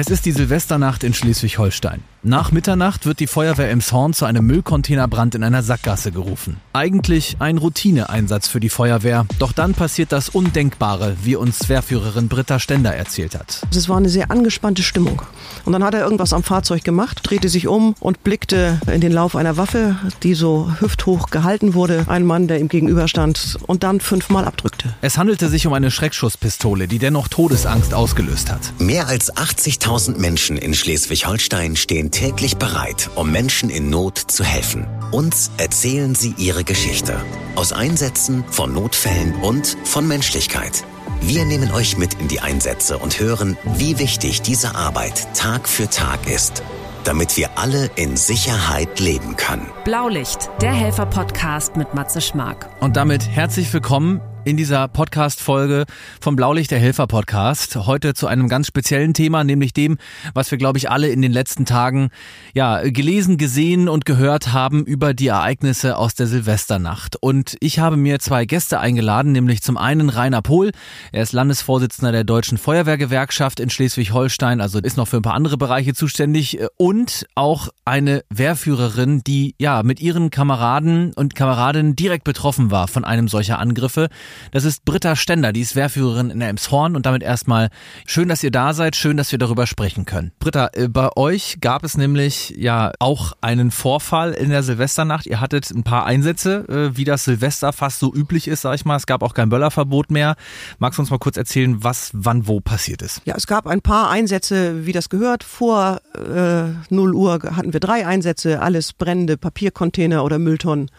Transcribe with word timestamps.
Es 0.00 0.08
ist 0.08 0.24
die 0.24 0.32
Silvesternacht 0.32 1.04
in 1.04 1.12
Schleswig-Holstein. 1.12 2.02
Nach 2.22 2.52
Mitternacht 2.52 3.06
wird 3.06 3.18
die 3.18 3.26
Feuerwehr 3.26 3.70
Emshorn 3.70 4.12
zu 4.12 4.26
einem 4.26 4.46
Müllcontainerbrand 4.46 5.34
in 5.36 5.42
einer 5.42 5.62
Sackgasse 5.62 6.12
gerufen. 6.12 6.58
Eigentlich 6.74 7.36
ein 7.38 7.56
Routineeinsatz 7.56 8.46
für 8.46 8.60
die 8.60 8.68
Feuerwehr. 8.68 9.24
Doch 9.38 9.52
dann 9.52 9.72
passiert 9.72 10.12
das 10.12 10.28
Undenkbare, 10.28 11.16
wie 11.22 11.36
uns 11.36 11.70
Wehrführerin 11.70 12.28
Britta 12.28 12.58
Stender 12.58 12.94
erzählt 12.94 13.34
hat. 13.34 13.62
Es 13.74 13.88
war 13.88 13.96
eine 13.96 14.10
sehr 14.10 14.30
angespannte 14.30 14.82
Stimmung. 14.82 15.22
Und 15.64 15.72
dann 15.72 15.82
hat 15.82 15.94
er 15.94 16.02
irgendwas 16.02 16.34
am 16.34 16.42
Fahrzeug 16.42 16.84
gemacht, 16.84 17.20
drehte 17.22 17.48
sich 17.48 17.66
um 17.66 17.94
und 18.00 18.22
blickte 18.22 18.78
in 18.92 19.00
den 19.00 19.12
Lauf 19.12 19.34
einer 19.34 19.56
Waffe, 19.56 19.96
die 20.22 20.34
so 20.34 20.70
hüfthoch 20.78 21.30
gehalten 21.30 21.72
wurde. 21.72 22.04
Ein 22.06 22.26
Mann, 22.26 22.48
der 22.48 22.60
ihm 22.60 22.68
gegenüberstand 22.68 23.56
und 23.66 23.82
dann 23.82 23.98
fünfmal 23.98 24.44
abdrückte. 24.44 24.94
Es 25.00 25.16
handelte 25.16 25.48
sich 25.48 25.66
um 25.66 25.72
eine 25.72 25.90
Schreckschusspistole, 25.90 26.86
die 26.86 26.98
dennoch 26.98 27.28
Todesangst 27.28 27.94
ausgelöst 27.94 28.52
hat. 28.52 28.74
Mehr 28.78 29.08
als 29.08 29.34
80.000 29.34 30.18
Menschen 30.18 30.58
in 30.58 30.74
Schleswig-Holstein 30.74 31.76
stehen 31.76 32.09
täglich 32.10 32.56
bereit, 32.56 33.10
um 33.14 33.32
Menschen 33.32 33.70
in 33.70 33.90
Not 33.90 34.18
zu 34.18 34.44
helfen. 34.44 34.86
Uns 35.12 35.50
erzählen 35.56 36.14
sie 36.14 36.34
ihre 36.36 36.64
Geschichte. 36.64 37.20
Aus 37.56 37.72
Einsätzen, 37.72 38.44
von 38.50 38.72
Notfällen 38.72 39.34
und 39.42 39.76
von 39.84 40.06
Menschlichkeit. 40.06 40.84
Wir 41.20 41.44
nehmen 41.44 41.70
euch 41.72 41.98
mit 41.98 42.14
in 42.14 42.28
die 42.28 42.40
Einsätze 42.40 42.98
und 42.98 43.20
hören, 43.20 43.56
wie 43.64 43.98
wichtig 43.98 44.42
diese 44.42 44.74
Arbeit 44.74 45.34
Tag 45.34 45.68
für 45.68 45.88
Tag 45.88 46.28
ist, 46.28 46.62
damit 47.04 47.36
wir 47.36 47.58
alle 47.58 47.90
in 47.96 48.16
Sicherheit 48.16 49.00
leben 49.00 49.36
können. 49.36 49.66
Blaulicht, 49.84 50.50
der 50.60 50.72
Helfer-Podcast 50.72 51.76
mit 51.76 51.94
Matze 51.94 52.20
Schmark. 52.20 52.70
Und 52.80 52.96
damit 52.96 53.28
herzlich 53.28 53.72
willkommen 53.72 54.20
in 54.44 54.56
dieser 54.56 54.88
Podcast-Folge 54.88 55.84
vom 56.20 56.34
Blaulicht 56.34 56.70
der 56.70 56.78
Helfer 56.78 57.06
Podcast. 57.06 57.76
Heute 57.76 58.14
zu 58.14 58.26
einem 58.26 58.48
ganz 58.48 58.66
speziellen 58.66 59.12
Thema, 59.12 59.44
nämlich 59.44 59.74
dem, 59.74 59.98
was 60.32 60.50
wir, 60.50 60.56
glaube 60.56 60.78
ich, 60.78 60.90
alle 60.90 61.08
in 61.08 61.20
den 61.20 61.32
letzten 61.32 61.66
Tagen 61.66 62.08
ja 62.54 62.80
gelesen, 62.82 63.36
gesehen 63.36 63.88
und 63.88 64.06
gehört 64.06 64.52
haben 64.52 64.84
über 64.84 65.12
die 65.12 65.26
Ereignisse 65.26 65.98
aus 65.98 66.14
der 66.14 66.26
Silvesternacht. 66.26 67.16
Und 67.20 67.56
ich 67.60 67.80
habe 67.80 67.98
mir 67.98 68.18
zwei 68.18 68.46
Gäste 68.46 68.80
eingeladen, 68.80 69.32
nämlich 69.32 69.62
zum 69.62 69.76
einen 69.76 70.08
Rainer 70.08 70.40
Pohl. 70.40 70.70
Er 71.12 71.22
ist 71.22 71.32
Landesvorsitzender 71.32 72.12
der 72.12 72.24
Deutschen 72.24 72.56
Feuerwehrgewerkschaft 72.56 73.60
in 73.60 73.68
Schleswig-Holstein, 73.68 74.62
also 74.62 74.78
ist 74.78 74.96
noch 74.96 75.08
für 75.08 75.18
ein 75.18 75.22
paar 75.22 75.34
andere 75.34 75.58
Bereiche 75.58 75.92
zuständig 75.92 76.58
und 76.78 77.26
auch 77.34 77.68
eine 77.84 78.24
Wehrführerin, 78.30 79.22
die 79.22 79.54
ja 79.58 79.82
mit 79.82 80.00
ihren 80.00 80.30
Kameraden 80.30 81.12
und 81.14 81.34
Kameradinnen 81.34 81.94
direkt 81.94 82.24
betroffen 82.24 82.70
war 82.70 82.88
von 82.88 83.04
einem 83.04 83.28
solcher 83.28 83.58
Angriffe. 83.58 84.08
Das 84.52 84.64
ist 84.64 84.84
Britta 84.84 85.16
Stender, 85.16 85.52
die 85.52 85.60
ist 85.60 85.76
Wehrführerin 85.76 86.30
in 86.30 86.40
Elmshorn 86.40 86.96
und 86.96 87.06
damit 87.06 87.22
erstmal 87.22 87.70
schön, 88.06 88.28
dass 88.28 88.42
ihr 88.42 88.50
da 88.50 88.74
seid, 88.74 88.96
schön, 88.96 89.16
dass 89.16 89.32
wir 89.32 89.38
darüber 89.38 89.66
sprechen 89.66 90.04
können. 90.04 90.32
Britta, 90.38 90.70
äh, 90.72 90.88
bei 90.88 91.10
euch 91.16 91.58
gab 91.60 91.84
es 91.84 91.96
nämlich 91.96 92.54
ja 92.56 92.92
auch 92.98 93.32
einen 93.40 93.70
Vorfall 93.70 94.32
in 94.32 94.50
der 94.50 94.62
Silvesternacht. 94.62 95.26
Ihr 95.26 95.40
hattet 95.40 95.70
ein 95.70 95.82
paar 95.82 96.06
Einsätze, 96.06 96.66
äh, 96.68 96.96
wie 96.96 97.04
das 97.04 97.24
Silvester 97.24 97.72
fast 97.72 97.98
so 97.98 98.12
üblich 98.14 98.48
ist, 98.48 98.62
sag 98.62 98.74
ich 98.74 98.84
mal. 98.84 98.96
Es 98.96 99.06
gab 99.06 99.22
auch 99.22 99.34
kein 99.34 99.48
Böllerverbot 99.48 100.10
mehr. 100.10 100.36
Magst 100.78 100.98
du 100.98 101.02
uns 101.02 101.10
mal 101.10 101.18
kurz 101.18 101.36
erzählen, 101.36 101.82
was 101.82 102.10
wann 102.12 102.46
wo 102.46 102.60
passiert 102.60 103.02
ist? 103.02 103.22
Ja, 103.24 103.34
es 103.36 103.46
gab 103.46 103.66
ein 103.66 103.80
paar 103.80 104.10
Einsätze, 104.10 104.86
wie 104.86 104.92
das 104.92 105.08
gehört. 105.08 105.44
Vor 105.44 106.00
äh, 106.14 106.92
0 106.92 107.14
Uhr 107.14 107.38
hatten 107.56 107.72
wir 107.72 107.80
drei 107.80 108.06
Einsätze, 108.06 108.60
alles 108.60 108.92
brennende 108.92 109.36
Papiercontainer 109.36 110.24
oder 110.24 110.38
Mülltonnen 110.38 110.90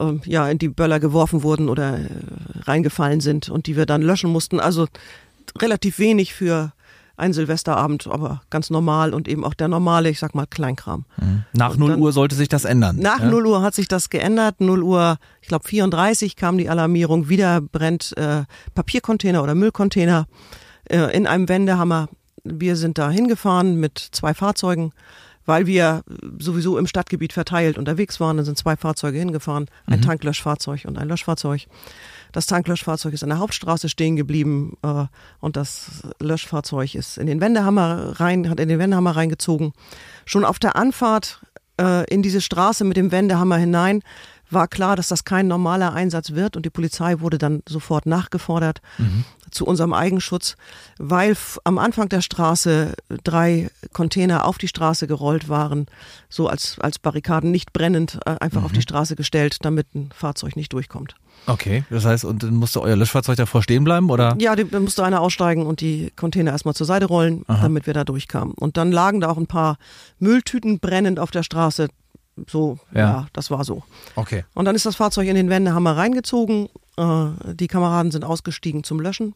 ähm, 0.00 0.20
ja, 0.24 0.48
in 0.48 0.58
die 0.58 0.68
Böller 0.68 1.00
geworfen 1.00 1.42
wurden 1.42 1.68
oder 1.68 1.98
äh, 1.98 2.08
reingefallen 2.62 3.20
sind 3.20 3.48
und 3.48 3.66
die 3.66 3.76
wir 3.76 3.86
dann 3.86 4.02
löschen 4.02 4.30
mussten. 4.30 4.60
Also 4.60 4.86
relativ 5.60 5.98
wenig 5.98 6.34
für 6.34 6.72
einen 7.18 7.34
Silvesterabend, 7.34 8.06
aber 8.06 8.42
ganz 8.48 8.70
normal 8.70 9.12
und 9.12 9.26
eben 9.26 9.44
auch 9.44 9.54
der 9.54 9.66
normale, 9.66 10.08
ich 10.08 10.20
sag 10.20 10.34
mal, 10.34 10.46
Kleinkram. 10.46 11.04
Mhm. 11.16 11.44
Nach 11.52 11.72
und 11.72 11.80
0 11.80 11.96
Uhr 11.96 12.12
sollte 12.12 12.36
sich 12.36 12.48
das 12.48 12.64
ändern. 12.64 12.96
Nach 12.96 13.20
ja? 13.20 13.28
0 13.28 13.46
Uhr 13.46 13.62
hat 13.62 13.74
sich 13.74 13.88
das 13.88 14.08
geändert. 14.08 14.60
0 14.60 14.82
Uhr, 14.82 15.18
ich 15.42 15.48
glaube 15.48 15.66
34 15.66 16.36
kam 16.36 16.58
die 16.58 16.68
Alarmierung, 16.68 17.28
wieder 17.28 17.60
brennt 17.60 18.16
äh, 18.16 18.44
Papiercontainer 18.74 19.42
oder 19.42 19.56
Müllcontainer 19.56 20.26
äh, 20.84 21.14
in 21.16 21.26
einem 21.26 21.48
Wendehammer. 21.48 22.08
Wir 22.44 22.76
sind 22.76 22.98
da 22.98 23.10
hingefahren 23.10 23.80
mit 23.80 23.98
zwei 23.98 24.32
Fahrzeugen 24.32 24.92
weil 25.48 25.66
wir 25.66 26.02
sowieso 26.38 26.76
im 26.76 26.86
Stadtgebiet 26.86 27.32
verteilt 27.32 27.78
unterwegs 27.78 28.20
waren. 28.20 28.36
Dann 28.36 28.44
sind 28.44 28.58
zwei 28.58 28.76
Fahrzeuge 28.76 29.18
hingefahren, 29.18 29.64
ein 29.86 30.00
mhm. 30.00 30.04
Tanklöschfahrzeug 30.04 30.84
und 30.84 30.98
ein 30.98 31.08
Löschfahrzeug. 31.08 31.62
Das 32.32 32.44
Tanklöschfahrzeug 32.44 33.14
ist 33.14 33.22
an 33.22 33.30
der 33.30 33.38
Hauptstraße 33.38 33.88
stehen 33.88 34.16
geblieben 34.16 34.76
äh, 34.82 35.06
und 35.40 35.56
das 35.56 36.02
Löschfahrzeug 36.20 36.94
ist 36.94 37.16
in 37.16 37.26
den 37.26 37.40
Wendehammer 37.40 38.20
rein, 38.20 38.50
hat 38.50 38.60
in 38.60 38.68
den 38.68 38.78
Wendehammer 38.78 39.16
reingezogen. 39.16 39.72
Schon 40.26 40.44
auf 40.44 40.58
der 40.58 40.76
Anfahrt 40.76 41.40
äh, 41.80 42.04
in 42.12 42.20
diese 42.20 42.42
Straße 42.42 42.84
mit 42.84 42.98
dem 42.98 43.10
Wendehammer 43.10 43.56
hinein 43.56 44.02
war 44.50 44.68
klar, 44.68 44.96
dass 44.96 45.08
das 45.08 45.24
kein 45.24 45.46
normaler 45.48 45.92
Einsatz 45.92 46.32
wird 46.32 46.56
und 46.56 46.64
die 46.64 46.70
Polizei 46.70 47.20
wurde 47.20 47.38
dann 47.38 47.62
sofort 47.68 48.06
nachgefordert 48.06 48.80
mhm. 48.98 49.24
zu 49.50 49.66
unserem 49.66 49.92
Eigenschutz, 49.92 50.56
weil 50.98 51.36
am 51.64 51.78
Anfang 51.78 52.08
der 52.08 52.22
Straße 52.22 52.94
drei 53.24 53.70
Container 53.92 54.46
auf 54.46 54.58
die 54.58 54.68
Straße 54.68 55.06
gerollt 55.06 55.48
waren, 55.48 55.86
so 56.28 56.48
als, 56.48 56.78
als 56.80 56.98
Barrikaden 56.98 57.50
nicht 57.50 57.72
brennend 57.72 58.18
äh, 58.24 58.36
einfach 58.40 58.60
mhm. 58.60 58.66
auf 58.66 58.72
die 58.72 58.78
mhm. 58.78 58.82
Straße 58.82 59.16
gestellt, 59.16 59.58
damit 59.62 59.94
ein 59.94 60.10
Fahrzeug 60.14 60.56
nicht 60.56 60.72
durchkommt. 60.72 61.14
Okay, 61.46 61.84
das 61.88 62.04
heißt, 62.04 62.24
und 62.24 62.42
dann 62.42 62.54
musste 62.54 62.80
euer 62.80 62.96
Löschfahrzeug 62.96 63.36
davor 63.36 63.62
stehen 63.62 63.84
bleiben, 63.84 64.10
oder? 64.10 64.36
Ja, 64.38 64.56
dann 64.56 64.82
musste 64.82 65.04
einer 65.04 65.20
aussteigen 65.20 65.66
und 65.66 65.80
die 65.80 66.12
Container 66.16 66.50
erstmal 66.50 66.74
zur 66.74 66.86
Seite 66.86 67.06
rollen, 67.06 67.44
Aha. 67.46 67.62
damit 67.62 67.86
wir 67.86 67.94
da 67.94 68.04
durchkamen. 68.04 68.54
Und 68.54 68.76
dann 68.76 68.92
lagen 68.92 69.20
da 69.20 69.30
auch 69.30 69.38
ein 69.38 69.46
paar 69.46 69.78
Mülltüten 70.18 70.78
brennend 70.78 71.18
auf 71.18 71.30
der 71.30 71.42
Straße. 71.42 71.88
So, 72.46 72.78
ja. 72.92 73.00
ja. 73.00 73.26
das 73.32 73.50
war 73.50 73.64
so. 73.64 73.82
Okay. 74.14 74.44
Und 74.54 74.64
dann 74.64 74.74
ist 74.74 74.86
das 74.86 74.96
Fahrzeug 74.96 75.28
in 75.28 75.34
den 75.34 75.50
Wendehammer 75.50 75.96
reingezogen. 75.96 76.68
Äh, 76.96 77.54
die 77.54 77.68
Kameraden 77.68 78.10
sind 78.10 78.24
ausgestiegen 78.24 78.84
zum 78.84 79.00
Löschen. 79.00 79.34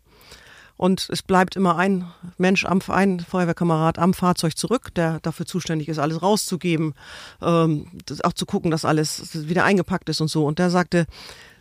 Und 0.76 1.08
es 1.10 1.22
bleibt 1.22 1.54
immer 1.54 1.76
ein 1.76 2.06
Mensch, 2.38 2.64
am, 2.64 2.80
ein 2.88 3.20
Feuerwehrkamerad 3.20 3.98
am 3.98 4.14
Fahrzeug 4.14 4.56
zurück, 4.56 4.92
der 4.94 5.20
dafür 5.20 5.46
zuständig 5.46 5.88
ist, 5.88 5.98
alles 5.98 6.22
rauszugeben, 6.22 6.94
ähm, 7.40 7.86
auch 8.24 8.32
zu 8.32 8.46
gucken, 8.46 8.70
dass 8.70 8.84
alles 8.84 9.46
wieder 9.48 9.64
eingepackt 9.64 10.08
ist 10.08 10.20
und 10.20 10.28
so. 10.28 10.44
Und 10.44 10.58
der 10.58 10.70
sagte, 10.70 11.06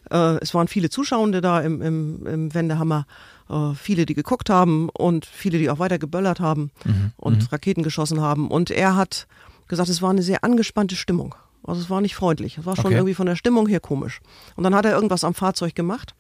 äh, 0.10 0.38
es 0.42 0.54
waren 0.54 0.68
viele 0.68 0.90
Zuschauende 0.90 1.42
da 1.42 1.62
im, 1.62 1.82
im, 1.82 2.26
im 2.26 2.54
Wendehammer, 2.54 3.06
äh, 3.50 3.76
viele, 3.76 4.06
die 4.06 4.14
geguckt 4.14 4.50
haben 4.50 4.90
und 4.90 5.26
viele, 5.26 5.60
die 5.60 5.70
auch 5.70 5.80
weiter 5.80 6.00
geböllert 6.00 6.40
haben 6.40 6.72
mhm. 6.86 7.12
und 7.18 7.42
mhm. 7.42 7.48
Raketen 7.52 7.84
geschossen 7.84 8.22
haben. 8.22 8.50
Und 8.50 8.72
er 8.72 8.96
hat 8.96 9.28
gesagt, 9.72 9.90
es 9.90 10.02
war 10.02 10.12
eine 10.12 10.22
sehr 10.22 10.44
angespannte 10.44 10.96
Stimmung. 10.96 11.34
Also 11.64 11.82
es 11.82 11.90
war 11.90 12.02
nicht 12.02 12.16
freundlich. 12.16 12.58
Es 12.58 12.66
war 12.66 12.76
schon 12.76 12.88
okay. 12.88 12.96
irgendwie 12.96 13.14
von 13.14 13.26
der 13.26 13.36
Stimmung 13.36 13.68
her 13.68 13.80
komisch. 13.80 14.22
Und 14.56 14.64
dann 14.64 14.76
hat 14.76 14.86
er 14.86 14.94
irgendwas 14.94 15.24
am 15.24 15.34
Fahrzeug 15.34 15.74
gemacht, 15.74 16.16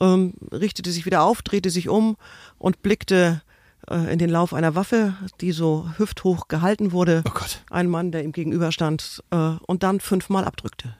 ähm, 0.00 0.34
richtete 0.52 0.90
sich 0.90 1.06
wieder 1.06 1.22
auf, 1.22 1.40
drehte 1.42 1.70
sich 1.70 1.88
um 1.88 2.16
und 2.58 2.82
blickte 2.82 3.42
äh, 3.90 4.12
in 4.12 4.18
den 4.18 4.30
Lauf 4.30 4.52
einer 4.52 4.74
Waffe, 4.74 5.14
die 5.40 5.52
so 5.52 5.88
hüfthoch 5.96 6.48
gehalten 6.48 6.92
wurde. 6.92 7.22
Oh 7.26 7.30
Gott. 7.32 7.62
Ein 7.70 7.88
Mann, 7.88 8.12
der 8.12 8.24
ihm 8.24 8.32
gegenüberstand 8.32 9.22
äh, 9.30 9.52
und 9.66 9.82
dann 9.82 10.00
fünfmal 10.00 10.44
abdrückte. 10.44 10.96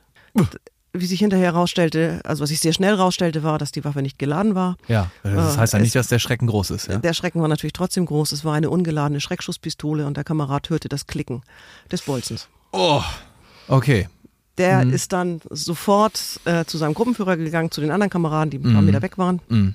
Wie 0.97 1.06
sich 1.06 1.19
hinterher 1.19 1.53
herausstellte, 1.53 2.21
also 2.22 2.43
was 2.43 2.50
sich 2.50 2.60
sehr 2.60 2.72
schnell 2.72 2.97
herausstellte, 2.97 3.43
war, 3.43 3.59
dass 3.59 3.72
die 3.72 3.84
Waffe 3.84 4.00
nicht 4.00 4.16
geladen 4.16 4.55
war. 4.55 4.77
Ja, 4.87 5.10
das 5.25 5.59
heißt 5.59 5.72
ja 5.72 5.81
nicht, 5.81 5.94
dass 5.97 6.06
der 6.06 6.21
Schrecken 6.21 6.47
groß 6.47 6.71
ist. 6.71 6.87
Ja? 6.87 6.99
Der 6.99 7.15
Schrecken 7.15 7.41
war 7.41 7.49
natürlich 7.49 7.72
trotzdem 7.72 8.06
groß. 8.06 8.31
Es 8.31 8.44
war 8.44 8.55
eine 8.55 8.71
ungeladene 8.71 9.21
Schreckschusspistole 9.21 10.06
und 10.06 10.16
der 10.16 10.22
Kamerad 10.22 10.71
hörte 10.71 10.88
das 10.88 11.09
Klicken 11.09 11.43
des 11.91 12.03
Bolzens. 12.03 12.49
Oh, 12.71 13.03
okay. 13.66 14.09
Der 14.56 14.84
mhm. 14.84 14.93
ist 14.93 15.12
dann 15.12 15.41
sofort 15.50 16.41
äh, 16.44 16.65
zu 16.65 16.78
seinem 16.78 16.94
Gruppenführer 16.94 17.37
gegangen, 17.37 17.72
zu 17.72 17.81
den 17.81 17.91
anderen 17.91 18.10
Kameraden, 18.10 18.50
die 18.50 18.59
ein 18.59 18.62
paar 18.62 18.81
mhm. 18.81 18.87
Meter 18.87 19.03
weg 19.03 19.19
waren. 19.19 19.41
Mhm. 19.49 19.75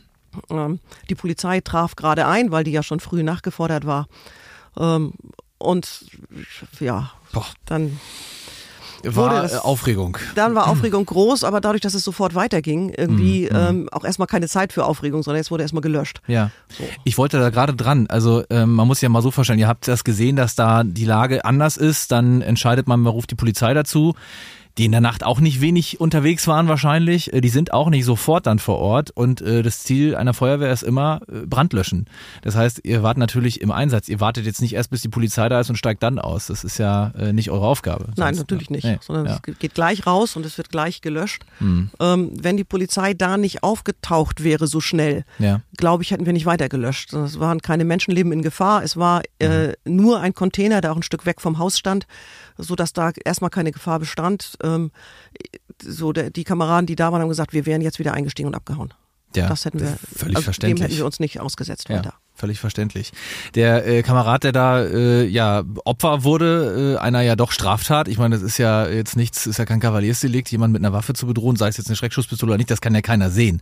Ähm, 0.49 0.79
die 1.09 1.15
Polizei 1.15 1.59
traf 1.59 1.95
gerade 1.95 2.27
ein, 2.27 2.51
weil 2.51 2.63
die 2.63 2.71
ja 2.71 2.83
schon 2.83 2.99
früh 2.99 3.23
nachgefordert 3.23 3.85
war. 3.85 4.07
Ähm, 4.77 5.13
und 5.57 6.05
ja, 6.79 7.11
Boah. 7.33 7.45
dann 7.65 7.99
war 9.03 9.41
das, 9.41 9.59
Aufregung. 9.59 10.17
Dann 10.35 10.55
war 10.55 10.67
Aufregung 10.67 11.05
groß, 11.05 11.43
aber 11.43 11.61
dadurch, 11.61 11.81
dass 11.81 11.93
es 11.93 12.03
sofort 12.03 12.35
weiterging, 12.35 12.93
irgendwie 12.95 13.49
mm, 13.51 13.55
ähm, 13.55 13.89
auch 13.91 14.03
erstmal 14.03 14.27
keine 14.27 14.47
Zeit 14.47 14.73
für 14.73 14.85
Aufregung, 14.85 15.23
sondern 15.23 15.39
jetzt 15.39 15.51
wurde 15.51 15.63
erstmal 15.63 15.81
gelöscht. 15.81 16.21
Ja. 16.27 16.51
So. 16.69 16.83
Ich 17.03 17.17
wollte 17.17 17.39
da 17.39 17.49
gerade 17.49 17.75
dran. 17.75 18.07
Also 18.07 18.43
ähm, 18.49 18.73
man 18.73 18.87
muss 18.87 19.01
ja 19.01 19.09
mal 19.09 19.21
so 19.21 19.31
vorstellen, 19.31 19.59
ihr 19.59 19.67
habt 19.67 19.87
das 19.87 20.03
gesehen, 20.03 20.35
dass 20.35 20.55
da 20.55 20.83
die 20.83 21.05
Lage 21.05 21.45
anders 21.45 21.77
ist, 21.77 22.11
dann 22.11 22.41
entscheidet 22.41 22.87
man, 22.87 22.99
man 22.99 23.11
ruft 23.11 23.31
die 23.31 23.35
Polizei 23.35 23.73
dazu 23.73 24.15
die 24.79 24.85
in 24.85 24.91
der 24.93 25.01
Nacht 25.01 25.23
auch 25.25 25.41
nicht 25.41 25.59
wenig 25.61 25.99
unterwegs 25.99 26.47
waren 26.47 26.67
wahrscheinlich. 26.69 27.33
Äh, 27.33 27.41
die 27.41 27.49
sind 27.49 27.73
auch 27.73 27.89
nicht 27.89 28.05
sofort 28.05 28.47
dann 28.47 28.57
vor 28.59 28.79
Ort 28.79 29.11
und 29.11 29.41
äh, 29.41 29.61
das 29.61 29.83
Ziel 29.83 30.15
einer 30.15 30.33
Feuerwehr 30.33 30.71
ist 30.71 30.83
immer 30.83 31.19
äh, 31.31 31.45
Brand 31.45 31.73
löschen. 31.73 32.05
Das 32.41 32.55
heißt, 32.55 32.81
ihr 32.85 33.03
wart 33.03 33.17
natürlich 33.17 33.59
im 33.61 33.71
Einsatz. 33.71 34.07
Ihr 34.07 34.19
wartet 34.21 34.45
jetzt 34.45 34.61
nicht 34.61 34.73
erst, 34.73 34.89
bis 34.89 35.01
die 35.01 35.09
Polizei 35.09 35.49
da 35.49 35.59
ist 35.59 35.69
und 35.69 35.75
steigt 35.75 36.01
dann 36.01 36.17
aus. 36.17 36.47
Das 36.47 36.63
ist 36.63 36.77
ja 36.77 37.11
äh, 37.17 37.33
nicht 37.33 37.51
eure 37.51 37.67
Aufgabe. 37.67 38.07
Nein, 38.15 38.35
natürlich 38.35 38.69
nicht, 38.69 38.85
Nee, 38.85 38.97
sondern 39.01 39.25
ja. 39.25 39.39
es 39.45 39.59
geht 39.59 39.75
gleich 39.75 40.07
raus 40.07 40.35
und 40.37 40.45
es 40.45 40.57
wird 40.57 40.69
gleich 40.69 41.01
gelöscht. 41.01 41.43
Hm. 41.57 41.89
Ähm, 41.99 42.31
wenn 42.41 42.55
die 42.55 42.63
Polizei 42.63 43.13
da 43.13 43.35
nicht 43.37 43.63
aufgetaucht 43.63 44.43
wäre 44.43 44.65
so 44.67 44.79
schnell, 44.79 45.25
Ja. 45.39 45.59
glaube 45.77 46.03
ich, 46.03 46.11
hätten 46.11 46.25
wir 46.25 46.31
nicht 46.33 46.45
weiter 46.45 46.69
gelöscht. 46.69 47.11
Es 47.13 47.39
waren 47.39 47.61
keine 47.61 47.83
Menschenleben 47.83 48.31
in 48.31 48.41
Gefahr. 48.41 48.81
Es 48.83 48.95
war 48.95 49.23
Mhm. 49.41 49.73
nur 49.85 50.21
ein 50.21 50.33
Container, 50.33 50.79
der 50.81 50.91
auch 50.93 50.95
ein 50.95 51.03
Stück 51.03 51.25
weg 51.25 51.41
vom 51.41 51.57
Haus 51.59 51.77
stand, 51.77 52.07
so 52.59 52.75
dass 52.75 52.93
da 52.93 53.11
erstmal 53.25 53.49
keine 53.49 53.71
Gefahr 53.71 53.99
bestand. 53.99 54.57
Ähm, 54.63 54.91
so 55.81 56.11
der, 56.11 56.29
die 56.29 56.43
Kameraden, 56.43 56.85
die 56.85 56.95
da 56.95 57.11
waren, 57.11 57.21
haben 57.21 57.29
gesagt, 57.29 57.53
wir 57.53 57.65
wären 57.65 57.81
jetzt 57.81 57.99
wieder 57.99 58.13
eingestiegen 58.13 58.47
und 58.47 58.55
abgehauen. 58.55 58.93
Ja, 59.35 59.47
das 59.47 59.65
hätten 59.65 59.79
wir, 59.79 59.97
völlig 60.15 60.35
also 60.35 60.39
dem 60.39 60.43
verständlich. 60.43 60.83
hätten 60.83 60.97
wir 60.97 61.05
uns 61.05 61.19
nicht 61.19 61.39
ausgesetzt 61.39 61.89
Ja, 61.89 61.97
weiter. 61.97 62.13
Völlig 62.39 62.59
verständlich. 62.59 63.11
Der 63.55 63.85
äh, 63.87 64.03
Kamerad, 64.03 64.43
der 64.43 64.51
da 64.51 64.83
äh, 64.83 65.25
ja 65.25 65.63
Opfer 65.85 66.23
wurde, 66.23 66.95
äh, 66.95 66.99
einer 66.99 67.21
ja 67.21 67.35
doch 67.35 67.51
Straftat. 67.51 68.07
Ich 68.07 68.17
meine, 68.17 68.35
das 68.35 68.43
ist 68.43 68.57
ja 68.57 68.87
jetzt 68.87 69.15
nichts, 69.15 69.45
ist 69.45 69.59
ja 69.59 69.65
kein 69.65 69.79
Kavaliersdelikt, 69.79 70.51
jemand 70.51 70.73
mit 70.73 70.81
einer 70.81 70.93
Waffe 70.93 71.13
zu 71.13 71.27
bedrohen, 71.27 71.55
sei 71.55 71.67
es 71.67 71.77
jetzt 71.77 71.87
eine 71.87 71.95
Schreckschusspistole 71.95 72.51
oder 72.51 72.57
nicht, 72.57 72.71
das 72.71 72.81
kann 72.81 72.95
ja 72.95 73.01
keiner 73.01 73.29
sehen. 73.29 73.61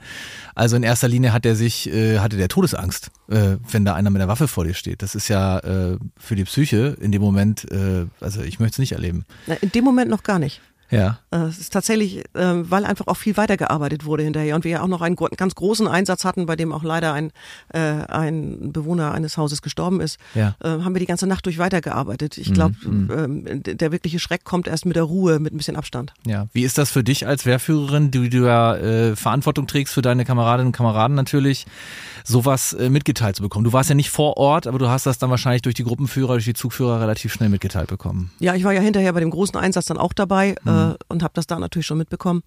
Also 0.55 0.75
in 0.75 0.83
erster 0.83 1.07
Linie 1.07 1.33
hat 1.33 1.45
er 1.45 1.55
sich, 1.55 1.89
äh, 1.91 2.19
hatte 2.19 2.37
der 2.37 2.47
Todesangst, 2.47 3.11
äh, 3.29 3.57
wenn 3.69 3.85
da 3.85 3.95
einer 3.95 4.09
mit 4.09 4.21
einer 4.21 4.29
Waffe 4.29 4.47
vor 4.47 4.65
dir 4.65 4.73
steht. 4.73 5.01
Das 5.01 5.15
ist 5.15 5.27
ja 5.27 5.59
äh, 5.59 5.97
für 6.17 6.35
die 6.35 6.45
Psyche 6.45 6.97
in 6.99 7.11
dem 7.11 7.21
Moment, 7.21 7.69
äh, 7.71 8.05
also 8.21 8.41
ich 8.41 8.59
möchte 8.59 8.75
es 8.75 8.79
nicht 8.79 8.93
erleben. 8.93 9.25
Na, 9.47 9.55
in 9.55 9.71
dem 9.71 9.83
Moment 9.83 10.09
noch 10.09 10.23
gar 10.23 10.39
nicht. 10.39 10.61
Ja. 10.89 11.19
Äh, 11.31 11.37
Es 11.47 11.57
ist 11.59 11.73
tatsächlich, 11.73 12.19
äh, 12.19 12.23
weil 12.33 12.85
einfach 12.85 13.07
auch 13.07 13.17
viel 13.17 13.35
weitergearbeitet 13.37 14.05
wurde 14.05 14.23
hinterher 14.23 14.55
und 14.55 14.63
wir 14.63 14.71
ja 14.71 14.81
auch 14.81 14.87
noch 14.87 15.01
einen 15.01 15.15
ganz 15.15 15.55
großen 15.55 15.87
Einsatz 15.87 16.23
hatten, 16.25 16.45
bei 16.45 16.55
dem 16.55 16.71
auch 16.71 16.83
leider 16.83 17.13
ein, 17.13 17.31
äh, 17.73 17.79
ein 17.79 18.71
Bewohner 18.71 19.11
eines 19.11 19.37
Hauses 19.37 19.61
gestorben 19.61 19.99
ist, 20.01 20.17
Ja. 20.35 20.55
äh, 20.63 20.69
haben 20.69 20.93
wir 20.95 20.99
die 20.99 21.05
ganze 21.05 21.27
Nacht 21.27 21.45
durch 21.45 21.57
weitergearbeitet. 21.57 22.37
Ich 22.37 22.53
glaube, 22.53 22.75
ähm, 22.85 23.63
d- 23.63 23.75
der 23.75 23.91
wirkliche 23.91 24.19
Schreck 24.19 24.43
kommt 24.43 24.67
erst 24.67 24.85
mit 24.85 24.95
der 24.95 25.03
Ruhe, 25.03 25.39
mit 25.39 25.53
ein 25.53 25.57
bisschen 25.57 25.75
Abstand. 25.75 26.13
Ja, 26.25 26.47
wie 26.53 26.63
ist 26.63 26.77
das 26.77 26.89
für 26.91 27.03
dich 27.03 27.27
als 27.27 27.45
Wehrführerin, 27.45 28.11
die 28.11 28.29
du 28.29 28.45
ja 28.45 28.75
äh, 28.75 29.15
Verantwortung 29.15 29.67
trägst 29.67 29.93
für 29.93 30.01
deine 30.01 30.25
Kameradinnen 30.25 30.67
und 30.67 30.73
Kameraden 30.73 31.15
natürlich, 31.15 31.65
sowas 32.23 32.73
äh, 32.73 32.89
mitgeteilt 32.89 33.35
zu 33.35 33.41
bekommen? 33.41 33.63
Du 33.65 33.73
warst 33.73 33.89
ja 33.89 33.95
nicht 33.95 34.09
vor 34.09 34.37
Ort, 34.37 34.67
aber 34.67 34.79
du 34.79 34.87
hast 34.89 35.05
das 35.05 35.17
dann 35.17 35.29
wahrscheinlich 35.29 35.61
durch 35.61 35.75
die 35.75 35.83
Gruppenführer, 35.83 36.33
durch 36.33 36.45
die 36.45 36.53
Zugführer 36.53 36.99
relativ 37.01 37.33
schnell 37.33 37.49
mitgeteilt 37.49 37.87
bekommen. 37.87 38.31
Ja, 38.39 38.55
ich 38.55 38.63
war 38.63 38.73
ja 38.73 38.81
hinterher 38.81 39.13
bei 39.13 39.19
dem 39.19 39.29
großen 39.31 39.57
Einsatz 39.59 39.85
dann 39.85 39.97
auch 39.97 40.13
dabei 40.13 40.55
Mhm. 40.63 40.69
Äh, 40.77 40.95
und 41.09 41.23
habe 41.23 41.33
das 41.35 41.47
da 41.47 41.57
natürlich 41.59 41.85
schon 41.87 41.97
mitbekommen. 41.97 42.41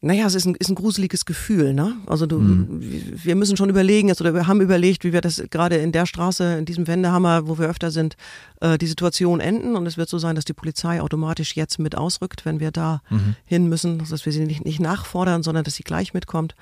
Naja, 0.00 0.26
es 0.26 0.34
ist 0.34 0.44
ein, 0.44 0.54
ist 0.56 0.68
ein 0.68 0.74
gruseliges 0.74 1.24
Gefühl, 1.24 1.72
ne? 1.72 1.96
Also 2.06 2.26
du, 2.26 2.38
Mhm. 2.38 2.82
wir 3.24 3.34
müssen 3.36 3.56
schon 3.56 3.70
überlegen 3.70 4.10
oder 4.10 4.34
wir 4.34 4.46
haben 4.46 4.60
überlegt, 4.60 5.02
wie 5.02 5.14
wir 5.14 5.22
das 5.22 5.42
gerade 5.48 5.76
in 5.76 5.92
der 5.92 6.04
Straße, 6.04 6.58
in 6.58 6.66
diesem 6.66 6.86
Wendehammer, 6.86 7.48
wo 7.48 7.58
wir 7.58 7.68
öfter 7.70 7.90
sind, 7.90 8.16
äh, 8.60 8.76
die 8.76 8.86
Situation 8.86 9.40
enden. 9.40 9.76
Und 9.76 9.86
es 9.86 9.96
wird 9.96 10.10
so 10.10 10.18
sein, 10.18 10.34
dass 10.36 10.44
die 10.44 10.52
Polizei 10.52 11.00
automatisch 11.00 11.56
jetzt 11.56 11.78
mit 11.78 11.96
ausrückt, 11.96 12.44
wenn 12.44 12.60
wir 12.60 12.70
da 12.70 13.00
Mhm. 13.08 13.34
hin 13.46 13.68
müssen, 13.70 13.96
dass 14.10 14.26
wir 14.26 14.32
sie 14.32 14.44
nicht, 14.44 14.62
nicht 14.66 14.78
nachfordern, 14.80 15.42
sondern 15.42 15.64
dass 15.64 15.74
sie 15.76 15.84
gleich 15.84 16.12
mitkommt. 16.12 16.54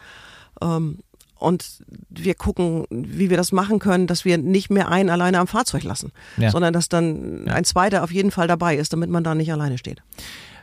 Ähm, 0.61 0.99
und 1.43 1.65
wir 2.09 2.35
gucken, 2.35 2.85
wie 2.91 3.31
wir 3.31 3.37
das 3.37 3.53
machen 3.53 3.79
können, 3.79 4.07
dass 4.07 4.25
wir 4.25 4.39
nicht 4.39 4.71
mehr 4.71 4.89
einen 4.89 5.11
alleine 5.11 5.39
am 5.39 5.47
Fahrzeug 5.47 5.83
lassen, 5.85 6.13
Ja. 6.37 6.51
sondern 6.51 6.73
dass 6.73 6.89
dann 6.89 7.49
ein 7.49 7.65
zweiter 7.65 8.03
auf 8.05 8.13
jeden 8.13 8.31
Fall 8.31 8.49
dabei 8.49 8.77
ist, 8.77 8.93
damit 8.93 9.11
man 9.11 9.25
da 9.25 9.35
nicht 9.35 9.53
alleine 9.53 9.79
steht. 9.79 10.03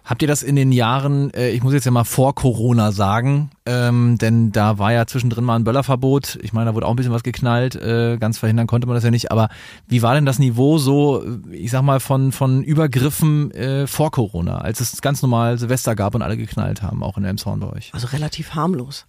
Habt 0.06 0.22
ihr 0.24 0.28
das 0.28 0.42
in 0.42 0.56
den 0.56 0.72
Jahren, 0.72 1.31
äh, 1.36 1.50
ich 1.52 1.62
muss 1.62 1.74
jetzt 1.74 1.86
ja 1.86 1.92
mal 1.92 2.06
vor 2.06 2.34
Corona 2.34 2.92
sagen, 2.92 3.52
ähm, 3.68 4.18
denn 4.18 4.52
da 4.52 4.80
war 4.80 4.92
ja 4.92 5.06
zwischendrin 5.06 5.44
mal 5.44 5.56
ein 5.58 5.66
Böllerverbot. 5.66 6.40
Ich 6.42 6.52
meine, 6.52 6.68
da 6.72 6.74
wurde 6.74 6.88
auch 6.88 6.92
ein 6.92 6.96
bisschen 6.96 7.12
was 7.12 7.22
geknallt. 7.22 7.76
Äh, 7.76 8.18
ganz 8.18 8.40
verhindern 8.40 8.66
konnte 8.66 8.88
man 8.88 8.96
das 8.96 9.04
ja 9.04 9.12
nicht. 9.12 9.31
Aber 9.31 9.50
wie 9.88 10.02
war 10.02 10.16
denn 10.16 10.26
das 10.26 10.40
Niveau 10.40 10.80
so, 10.80 11.22
äh, 11.24 11.56
ich 11.56 11.70
sag 11.70 11.84
mal, 11.84 12.00
von, 12.00 12.31
von 12.31 12.64
Übergriffen 12.64 13.52
äh, 13.52 13.86
vor 13.86 14.10
Corona, 14.10 14.60
als 14.60 14.80
es 14.80 15.00
ganz 15.02 15.22
normal 15.22 15.60
Silvester 15.60 15.96
gab 15.96 16.16
und 16.16 16.24
alle 16.24 16.38
geknallt 16.38 16.81
haben, 16.81 17.04
auch 17.04 17.18
in 17.18 17.26
Elmshorn 17.26 17.60
bei 17.60 17.68
euch? 17.72 17.92
Also 17.94 18.08
relativ 18.08 18.56
harmlos. 18.56 19.06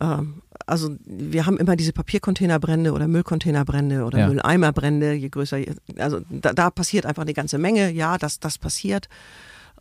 Ähm, 0.00 0.42
also 0.66 0.96
wir 1.04 1.46
haben 1.46 1.58
immer 1.58 1.76
diese 1.76 1.92
Papiercontainerbrände 1.92 2.92
oder 2.92 3.06
Müllcontainerbrände 3.06 4.04
oder 4.04 4.18
Ja. 4.18 4.28
Mülleimerbrände, 4.28 5.12
je 5.12 5.28
größer, 5.28 5.58
also 5.96 6.20
da, 6.28 6.52
da 6.52 6.70
passiert 6.70 7.06
einfach 7.06 7.22
eine 7.22 7.34
ganze 7.34 7.58
Menge. 7.58 7.90
Ja, 7.92 8.18
das, 8.18 8.40
das 8.40 8.58
passiert. 8.58 9.08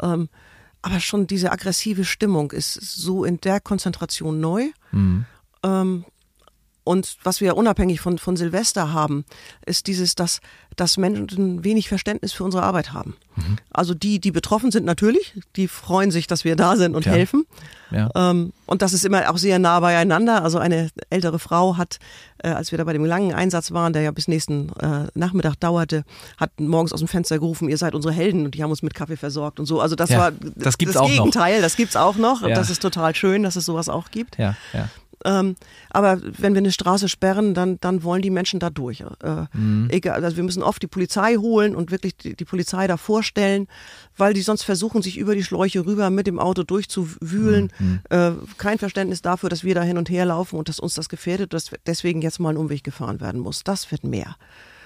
Ähm, 0.01 0.29
aber 0.83 0.99
schon 0.99 1.25
diese 1.25 1.51
aggressive 1.51 2.05
Stimmung 2.05 2.51
ist 2.51 2.73
so 2.73 3.25
in 3.25 3.41
der 3.41 3.59
Konzentration 3.59 4.39
neu. 4.39 4.65
Mhm. 4.91 5.25
Ähm, 5.63 6.05
und 6.85 7.17
was 7.23 7.41
wir 7.41 7.57
unabhängig 7.57 7.99
von, 7.99 8.17
von 8.19 8.37
Silvester 8.37 8.93
haben, 8.93 9.25
ist 9.65 9.87
dieses, 9.87 10.15
dass, 10.15 10.39
dass 10.77 10.95
Menschen 10.97 11.63
wenig 11.65 11.89
Verständnis 11.89 12.31
für 12.31 12.43
unsere 12.45 12.63
Arbeit 12.63 12.93
haben. 12.93 13.15
Mhm. 13.35 13.57
Also 13.71 13.93
die, 13.93 14.19
die 14.19 14.31
betroffen 14.31 14.71
sind 14.71 14.85
natürlich, 14.85 15.33
die 15.57 15.67
freuen 15.67 16.11
sich, 16.11 16.27
dass 16.27 16.45
wir 16.45 16.55
da 16.55 16.77
sind 16.77 16.95
und 16.95 17.01
Klar. 17.01 17.15
helfen. 17.15 17.45
Ja. 17.91 18.09
Ähm, 18.15 18.53
und 18.65 18.81
das 18.81 18.93
ist 18.93 19.03
immer 19.03 19.29
auch 19.29 19.37
sehr 19.37 19.59
nah 19.59 19.79
beieinander. 19.79 20.43
Also 20.43 20.57
eine 20.59 20.89
ältere 21.09 21.39
Frau 21.39 21.77
hat, 21.77 21.97
äh, 22.39 22.49
als 22.49 22.71
wir 22.71 22.77
da 22.77 22.83
bei 22.83 22.93
dem 22.93 23.05
langen 23.05 23.33
Einsatz 23.33 23.71
waren, 23.71 23.93
der 23.93 24.01
ja 24.03 24.11
bis 24.11 24.27
nächsten 24.27 24.69
äh, 24.79 25.07
Nachmittag 25.15 25.55
dauerte, 25.59 26.03
hat 26.37 26.51
morgens 26.59 26.93
aus 26.93 26.99
dem 26.99 27.07
Fenster 27.07 27.39
gerufen, 27.39 27.67
ihr 27.69 27.77
seid 27.77 27.93
unsere 27.95 28.13
Helden 28.13 28.45
und 28.45 28.55
die 28.55 28.63
haben 28.63 28.69
uns 28.71 28.81
mit 28.83 28.93
Kaffee 28.93 29.17
versorgt 29.17 29.59
und 29.59 29.65
so. 29.65 29.81
Also 29.81 29.95
das 29.95 30.09
Ja, 30.11 30.19
war 30.19 30.31
das 30.31 30.77
gibt's 30.77 30.93
das 30.93 31.01
auch 31.03 31.07
noch. 31.09 31.15
Gegenteil, 31.15 31.61
das 31.61 31.75
gibt's 31.75 31.95
auch 31.95 32.15
noch. 32.15 32.41
Und 32.43 32.49
Ja. 32.49 32.55
das 32.55 32.69
ist 32.69 32.81
total 32.81 33.15
schön, 33.15 33.43
dass 33.43 33.55
es 33.55 33.65
sowas 33.65 33.89
auch 33.89 34.11
gibt. 34.11 34.37
Ja, 34.37 34.55
ja. 34.73 34.87
Ähm, 35.25 35.55
aber 35.89 36.21
wenn 36.21 36.53
wir 36.53 36.59
eine 36.59 36.71
Straße 36.71 37.09
sperren, 37.09 37.53
dann, 37.53 37.77
dann 37.81 38.03
wollen 38.03 38.21
die 38.21 38.29
Menschen 38.29 38.59
da 38.59 38.69
durch. 38.69 39.01
Äh, 39.01 39.45
Mhm. 39.55 39.87
Egal, 39.89 40.23
also 40.23 40.37
wir 40.37 40.43
müssen 40.43 40.63
oft 40.63 40.81
die 40.81 40.87
Polizei 40.87 41.35
holen 41.35 41.75
und 41.75 41.91
wirklich 41.91 42.15
die, 42.17 42.35
die 42.35 42.45
Polizei 42.45 42.87
da 42.87 42.97
vorstellen, 42.97 43.67
weil 44.17 44.33
die 44.33 44.41
sonst 44.41 44.63
versuchen, 44.63 45.01
sich 45.01 45.17
über 45.17 45.35
die 45.35 45.43
Schläuche 45.43 45.85
rüber 45.85 46.09
mit 46.09 46.27
dem 46.27 46.39
Auto 46.39 46.63
durchzuwühlen. 46.63 47.71
Mhm. 47.79 47.99
Äh, 48.09 48.31
kein 48.57 48.77
Verständnis 48.77 49.21
dafür, 49.21 49.49
dass 49.49 49.63
wir 49.63 49.75
da 49.75 49.83
hin 49.83 49.97
und 49.97 50.09
her 50.09 50.25
laufen 50.25 50.57
und 50.57 50.69
dass 50.69 50.79
uns 50.79 50.93
das 50.93 51.09
gefährdet, 51.09 51.53
dass 51.53 51.71
deswegen 51.85 52.21
jetzt 52.21 52.39
mal 52.39 52.49
ein 52.49 52.57
Umweg 52.57 52.83
gefahren 52.83 53.21
werden 53.21 53.41
muss. 53.41 53.63
Das 53.63 53.91
wird 53.91 54.03
mehr. 54.03 54.35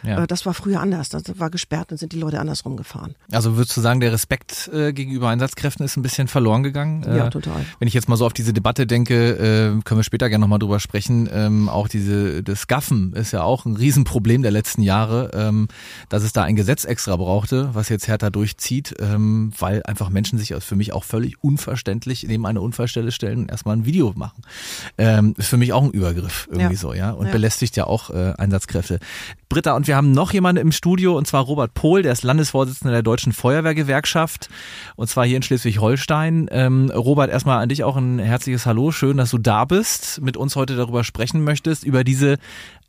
Ja. 0.03 0.23
Äh, 0.23 0.27
das 0.27 0.45
war 0.45 0.53
früher 0.53 0.79
anders. 0.79 1.09
Das 1.09 1.23
war 1.39 1.49
gesperrt, 1.49 1.91
dann 1.91 1.97
sind 1.97 2.13
die 2.13 2.19
Leute 2.19 2.39
andersrum 2.39 2.77
gefahren. 2.77 3.15
Also 3.31 3.57
würdest 3.57 3.75
du 3.75 3.81
sagen, 3.81 3.99
der 3.99 4.11
Respekt 4.11 4.69
äh, 4.73 4.93
gegenüber 4.93 5.29
Einsatzkräften 5.29 5.85
ist 5.85 5.97
ein 5.97 6.01
bisschen 6.01 6.27
verloren 6.27 6.63
gegangen? 6.63 7.03
Ja, 7.03 7.27
Äh, 7.27 7.29
total. 7.29 7.65
Wenn 7.79 7.87
ich 7.87 7.93
jetzt 7.93 8.07
mal 8.09 8.15
so 8.15 8.25
auf 8.25 8.33
diese 8.33 8.53
Debatte 8.53 8.87
denke, 8.87 9.31
äh, 9.33 9.81
können 9.83 9.99
wir 9.99 10.03
später 10.03 10.29
gerne 10.29 10.41
nochmal 10.43 10.59
drüber 10.59 10.79
sprechen. 10.79 11.29
Ähm, 11.31 11.69
auch 11.69 11.87
diese 11.87 12.43
das 12.43 12.67
Gaffen 12.67 13.13
ist 13.13 13.31
ja 13.31 13.43
auch 13.43 13.65
ein 13.65 13.75
Riesenproblem 13.75 14.41
der 14.41 14.51
letzten 14.51 14.81
Jahre, 14.81 15.31
ähm, 15.33 15.67
dass 16.09 16.23
es 16.23 16.31
da 16.33 16.43
ein 16.43 16.55
Gesetz 16.55 16.85
extra 16.85 17.15
brauchte, 17.15 17.69
was 17.73 17.89
jetzt 17.89 18.07
härter 18.07 18.31
durchzieht, 18.31 18.95
ähm, 18.99 19.51
weil 19.59 19.83
einfach 19.83 20.09
Menschen 20.09 20.37
sich 20.39 20.53
für 20.59 20.75
mich 20.75 20.93
auch 20.93 21.03
völlig 21.03 21.43
unverständlich 21.43 22.23
neben 22.27 22.45
eine 22.45 22.61
Unfallstelle 22.61 23.11
stellen 23.11 23.39
und 23.39 23.51
erstmal 23.51 23.75
ein 23.75 23.85
Video 23.85 24.13
machen. 24.15 24.41
Ist 25.37 25.47
für 25.47 25.57
mich 25.57 25.73
auch 25.73 25.83
ein 25.83 25.91
Übergriff 25.91 26.47
irgendwie 26.51 26.73
Ja. 26.73 26.79
so, 26.79 26.93
ja, 26.93 27.11
und 27.11 27.27
Ja. 27.27 27.31
belästigt 27.31 27.75
ja 27.75 27.85
auch 27.85 28.09
Einsatzkräfte. 28.09 28.99
Britta, 29.49 29.73
und 29.75 29.87
wir 29.89 29.95
haben 29.95 30.11
noch 30.11 30.31
jemanden 30.33 30.61
im 30.61 30.71
Studio, 30.71 31.17
und 31.17 31.25
zwar 31.25 31.41
Robert 31.41 31.73
Pohl, 31.73 32.03
der 32.03 32.11
ist 32.11 32.21
Landesvorsitzender 32.21 32.93
der 32.93 33.01
Deutschen 33.01 33.33
Feuerwehrgewerkschaft, 33.33 34.47
und 34.95 35.07
zwar 35.07 35.25
hier 35.25 35.35
in 35.35 35.41
Schleswig-Holstein. 35.41 36.47
Ähm, 36.51 36.91
Robert, 36.91 37.31
erstmal 37.31 37.59
an 37.59 37.69
dich 37.69 37.83
auch 37.83 37.97
ein 37.97 38.19
herzliches 38.19 38.67
Hallo. 38.67 38.91
Schön, 38.91 39.17
dass 39.17 39.31
du 39.31 39.39
da 39.39 39.65
bist, 39.65 40.21
mit 40.21 40.37
uns 40.37 40.55
heute 40.55 40.75
darüber 40.75 41.03
sprechen 41.03 41.43
möchtest, 41.43 41.83
über 41.83 42.03
diese 42.03 42.37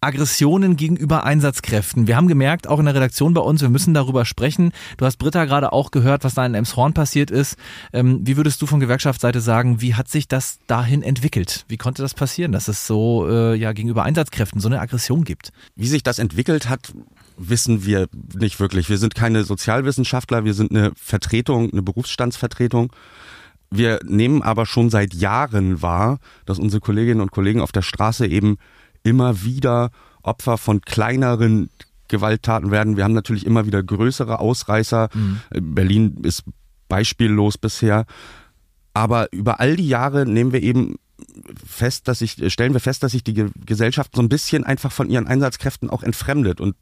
Aggressionen 0.03 0.77
gegenüber 0.77 1.25
Einsatzkräften. 1.25 2.07
Wir 2.07 2.17
haben 2.17 2.27
gemerkt, 2.27 2.67
auch 2.67 2.79
in 2.79 2.87
der 2.87 2.95
Redaktion 2.95 3.35
bei 3.35 3.43
uns, 3.43 3.61
wir 3.61 3.69
müssen 3.69 3.93
darüber 3.93 4.25
sprechen. 4.25 4.73
Du 4.97 5.05
hast 5.05 5.19
Britta 5.19 5.45
gerade 5.45 5.75
auch 5.75 5.91
gehört, 5.91 6.25
was 6.25 6.33
da 6.33 6.47
in 6.47 6.55
Emshorn 6.55 6.95
passiert 6.95 7.31
ist. 7.31 7.59
Ähm, 7.93 8.21
wie 8.23 8.39
würdest 8.39 8.63
du 8.63 8.67
von 8.67 8.81
Gewerkschaftsseite 8.81 9.43
sagen, 9.43 9.83
wie 9.83 9.95
hat 9.95 10.09
sich 10.09 10.27
das 10.27 10.59
dahin 10.67 11.03
entwickelt? 11.03 11.67
Wie 11.69 11.77
konnte 11.77 12.01
das 12.01 12.15
passieren, 12.15 12.51
dass 12.51 12.69
es 12.69 12.87
so 12.87 13.29
äh, 13.29 13.55
ja 13.57 13.75
gegenüber 13.75 14.05
Einsatzkräften 14.05 14.59
so 14.59 14.69
eine 14.69 14.81
Aggression 14.81 15.25
gibt? 15.25 15.53
Wie 15.77 15.87
sich 15.87 16.03
das 16.03 16.19
entwickelt 16.19 16.71
hat, 16.71 16.95
wissen 17.37 17.85
wir 17.85 18.09
nicht 18.35 18.59
wirklich. 18.59 18.89
Wir 18.89 18.97
sind 18.97 19.15
keine 19.15 19.45
Sozialwissenschaftler, 19.45 20.47
wir 20.47 20.55
sind 20.55 20.71
eine 20.71 20.93
Vertretung, 20.97 21.71
eine 21.73 21.83
Berufsstandsvertretung. 21.83 22.91
Wir 23.71 24.01
nehmen 24.05 24.41
aber 24.41 24.65
schon 24.65 24.89
seit 24.89 25.13
Jahren 25.13 25.83
wahr, 25.83 26.21
dass 26.47 26.59
unsere 26.59 26.81
Kolleginnen 26.81 27.21
und 27.21 27.33
Kollegen 27.33 27.61
auf 27.61 27.71
der 27.71 27.83
Straße 27.83 28.27
eben 28.27 28.57
immer 29.03 29.43
wieder 29.43 29.91
Opfer 30.23 30.59
von 30.59 30.81
kleineren 30.81 31.71
Gewalttaten 32.09 32.71
werden. 32.71 32.97
Wir 32.97 33.05
haben 33.05 33.15
natürlich 33.15 33.47
immer 33.47 33.67
wieder 33.67 33.83
größere 33.83 34.41
Ausreißer. 34.41 35.09
Berlin 35.51 36.19
ist 36.23 36.45
beispiellos 36.89 37.57
bisher. 37.57 38.05
Aber 38.93 39.33
über 39.33 39.61
all 39.61 39.77
die 39.77 39.89
Jahre 39.89 40.27
nehmen 40.27 40.53
wir 40.53 40.63
eben 40.63 40.97
fest, 41.65 42.09
dass 42.09 42.19
sich, 42.19 42.37
stellen 42.53 42.73
wir 42.73 42.81
fest, 42.81 43.03
dass 43.03 43.13
sich 43.13 43.23
die 43.23 43.35
Ge- 43.35 43.51
Gesellschaft 43.65 44.17
so 44.17 44.23
ein 44.23 44.29
bisschen 44.29 44.65
einfach 44.65 44.91
von 44.91 45.09
ihren 45.09 45.29
Einsatzkräften 45.29 45.89
auch 45.89 46.03
entfremdet. 46.03 46.61
Und 46.61 46.75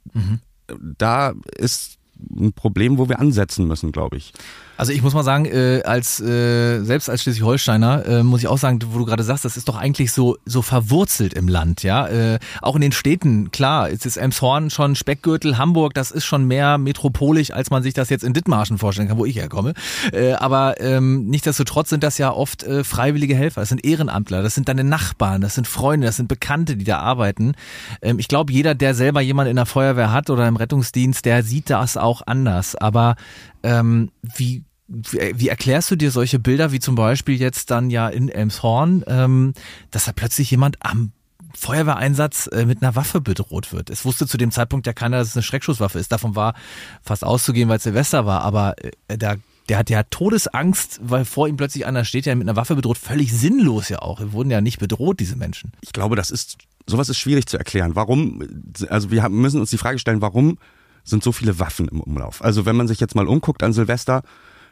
da 0.80 1.34
ist 1.56 1.98
ein 2.30 2.52
Problem, 2.52 2.98
wo 2.98 3.08
wir 3.08 3.20
ansetzen 3.20 3.66
müssen, 3.66 3.92
glaube 3.92 4.16
ich. 4.16 4.32
Also 4.78 4.92
ich 4.92 5.02
muss 5.02 5.12
mal 5.12 5.24
sagen, 5.24 5.44
äh, 5.44 5.82
als 5.84 6.20
äh, 6.20 6.82
selbst 6.84 7.10
als 7.10 7.22
Schleswig-Holsteiner 7.22 8.06
äh, 8.06 8.22
muss 8.22 8.40
ich 8.40 8.46
auch 8.46 8.58
sagen, 8.58 8.78
wo 8.92 8.98
du 8.98 9.04
gerade 9.04 9.24
sagst, 9.24 9.44
das 9.44 9.56
ist 9.56 9.68
doch 9.68 9.76
eigentlich 9.76 10.12
so 10.12 10.36
so 10.44 10.62
verwurzelt 10.62 11.34
im 11.34 11.48
Land, 11.48 11.82
ja. 11.82 12.06
Äh, 12.06 12.38
auch 12.62 12.76
in 12.76 12.82
den 12.82 12.92
Städten, 12.92 13.50
klar, 13.50 13.90
es 13.90 14.06
ist 14.06 14.16
Elmshorn 14.16 14.70
schon 14.70 14.94
Speckgürtel, 14.94 15.58
Hamburg, 15.58 15.94
das 15.94 16.12
ist 16.12 16.24
schon 16.24 16.44
mehr 16.44 16.78
metropolisch, 16.78 17.50
als 17.50 17.70
man 17.70 17.82
sich 17.82 17.92
das 17.92 18.08
jetzt 18.08 18.22
in 18.22 18.34
Dithmarschen 18.34 18.78
vorstellen 18.78 19.08
kann, 19.08 19.18
wo 19.18 19.24
ich 19.24 19.34
herkomme. 19.34 19.74
Äh, 20.12 20.34
aber 20.34 20.80
ähm, 20.80 21.26
nichtsdestotrotz 21.26 21.90
sind 21.90 22.04
das 22.04 22.16
ja 22.18 22.32
oft 22.32 22.62
äh, 22.62 22.84
freiwillige 22.84 23.34
Helfer, 23.34 23.62
das 23.62 23.70
sind 23.70 23.84
Ehrenamtler, 23.84 24.44
das 24.44 24.54
sind 24.54 24.68
deine 24.68 24.84
Nachbarn, 24.84 25.40
das 25.40 25.56
sind 25.56 25.66
Freunde, 25.66 26.06
das 26.06 26.18
sind 26.18 26.28
Bekannte, 26.28 26.76
die 26.76 26.84
da 26.84 27.00
arbeiten. 27.00 27.54
Ähm, 28.00 28.20
ich 28.20 28.28
glaube, 28.28 28.52
jeder, 28.52 28.76
der 28.76 28.94
selber 28.94 29.22
jemanden 29.22 29.50
in 29.50 29.56
der 29.56 29.66
Feuerwehr 29.66 30.12
hat 30.12 30.30
oder 30.30 30.46
im 30.46 30.54
Rettungsdienst, 30.54 31.24
der 31.24 31.42
sieht 31.42 31.68
das 31.68 31.96
auch 31.96 32.22
anders. 32.26 32.76
Aber 32.76 33.16
ähm, 33.64 34.12
wie 34.36 34.62
wie 34.88 35.48
erklärst 35.48 35.90
du 35.90 35.96
dir 35.96 36.10
solche 36.10 36.38
Bilder 36.38 36.72
wie 36.72 36.80
zum 36.80 36.94
Beispiel 36.94 37.38
jetzt 37.38 37.70
dann 37.70 37.90
ja 37.90 38.08
in 38.08 38.28
Elmshorn, 38.28 39.04
ähm, 39.06 39.52
dass 39.90 40.06
da 40.06 40.12
plötzlich 40.12 40.50
jemand 40.50 40.78
am 40.80 41.12
Feuerwehreinsatz 41.54 42.48
äh, 42.48 42.64
mit 42.64 42.82
einer 42.82 42.94
Waffe 42.96 43.20
bedroht 43.20 43.72
wird. 43.72 43.90
Es 43.90 44.04
wusste 44.04 44.26
zu 44.26 44.38
dem 44.38 44.50
Zeitpunkt 44.50 44.86
ja 44.86 44.92
keiner, 44.92 45.18
dass 45.18 45.28
es 45.28 45.36
eine 45.36 45.42
Schreckschusswaffe 45.42 45.98
ist. 45.98 46.12
Davon 46.12 46.36
war 46.36 46.54
fast 47.02 47.24
auszugehen, 47.24 47.68
weil 47.68 47.78
es 47.78 47.82
Silvester 47.82 48.26
war. 48.26 48.42
Aber 48.42 48.74
äh, 49.08 49.18
da, 49.18 49.36
der 49.68 49.78
hat 49.78 49.90
ja 49.90 50.02
Todesangst, 50.04 51.00
weil 51.02 51.24
vor 51.24 51.48
ihm 51.48 51.56
plötzlich 51.56 51.84
einer 51.84 52.04
steht, 52.04 52.26
der 52.26 52.36
mit 52.36 52.48
einer 52.48 52.56
Waffe 52.56 52.76
bedroht. 52.76 52.96
Völlig 52.96 53.32
sinnlos 53.32 53.88
ja 53.88 54.00
auch. 54.00 54.20
Wir 54.20 54.32
wurden 54.32 54.50
ja 54.50 54.60
nicht 54.60 54.78
bedroht, 54.78 55.20
diese 55.20 55.36
Menschen. 55.36 55.72
Ich 55.80 55.92
glaube, 55.92 56.16
das 56.16 56.30
ist, 56.30 56.58
sowas 56.86 57.08
ist 57.08 57.18
schwierig 57.18 57.46
zu 57.46 57.58
erklären. 57.58 57.94
Warum, 57.94 58.42
also 58.88 59.10
wir 59.10 59.28
müssen 59.28 59.60
uns 59.60 59.70
die 59.70 59.78
Frage 59.78 59.98
stellen, 59.98 60.22
warum 60.22 60.58
sind 61.04 61.24
so 61.24 61.32
viele 61.32 61.58
Waffen 61.58 61.88
im 61.88 62.00
Umlauf? 62.00 62.42
Also 62.42 62.66
wenn 62.66 62.76
man 62.76 62.88
sich 62.88 63.00
jetzt 63.00 63.14
mal 63.14 63.26
umguckt 63.26 63.62
an 63.62 63.72
Silvester, 63.72 64.22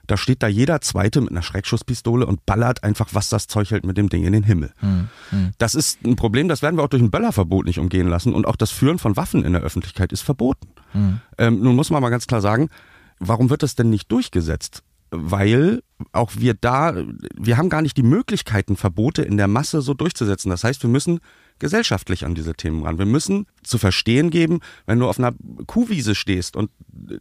da 0.06 0.16
steht 0.16 0.42
da 0.42 0.48
jeder 0.48 0.80
Zweite 0.80 1.20
mit 1.20 1.30
einer 1.30 1.42
Schreckschusspistole 1.42 2.26
und 2.26 2.46
ballert 2.46 2.84
einfach, 2.84 3.08
was 3.12 3.28
das 3.28 3.46
Zeug 3.46 3.70
hält, 3.70 3.84
mit 3.84 3.96
dem 3.96 4.08
Ding 4.08 4.24
in 4.24 4.32
den 4.32 4.42
Himmel. 4.42 4.72
Hm, 4.78 5.08
hm. 5.30 5.50
Das 5.58 5.74
ist 5.74 6.04
ein 6.04 6.16
Problem, 6.16 6.48
das 6.48 6.62
werden 6.62 6.76
wir 6.76 6.84
auch 6.84 6.88
durch 6.88 7.02
ein 7.02 7.10
Böllerverbot 7.10 7.66
nicht 7.66 7.78
umgehen 7.78 8.08
lassen 8.08 8.34
und 8.34 8.46
auch 8.46 8.56
das 8.56 8.70
Führen 8.70 8.98
von 8.98 9.16
Waffen 9.16 9.44
in 9.44 9.52
der 9.52 9.62
Öffentlichkeit 9.62 10.12
ist 10.12 10.22
verboten. 10.22 10.68
Hm. 10.92 11.20
Ähm, 11.38 11.60
nun 11.60 11.76
muss 11.76 11.90
man 11.90 12.02
mal 12.02 12.10
ganz 12.10 12.26
klar 12.26 12.40
sagen, 12.40 12.68
warum 13.18 13.50
wird 13.50 13.62
das 13.62 13.74
denn 13.74 13.90
nicht 13.90 14.10
durchgesetzt? 14.10 14.82
Weil 15.10 15.82
auch 16.12 16.32
wir 16.36 16.54
da, 16.54 16.94
wir 17.36 17.56
haben 17.56 17.68
gar 17.68 17.82
nicht 17.82 17.96
die 17.96 18.02
Möglichkeiten, 18.02 18.76
Verbote 18.76 19.22
in 19.22 19.36
der 19.36 19.48
Masse 19.48 19.80
so 19.80 19.94
durchzusetzen. 19.94 20.50
Das 20.50 20.64
heißt, 20.64 20.82
wir 20.82 20.90
müssen 20.90 21.20
gesellschaftlich 21.58 22.24
an 22.24 22.34
diese 22.34 22.54
Themen 22.54 22.82
ran. 22.84 22.98
Wir 22.98 23.06
müssen 23.06 23.46
zu 23.62 23.78
verstehen 23.78 24.30
geben, 24.30 24.60
wenn 24.86 24.98
du 24.98 25.08
auf 25.08 25.18
einer 25.18 25.32
Kuhwiese 25.66 26.14
stehst 26.14 26.56
und 26.56 26.70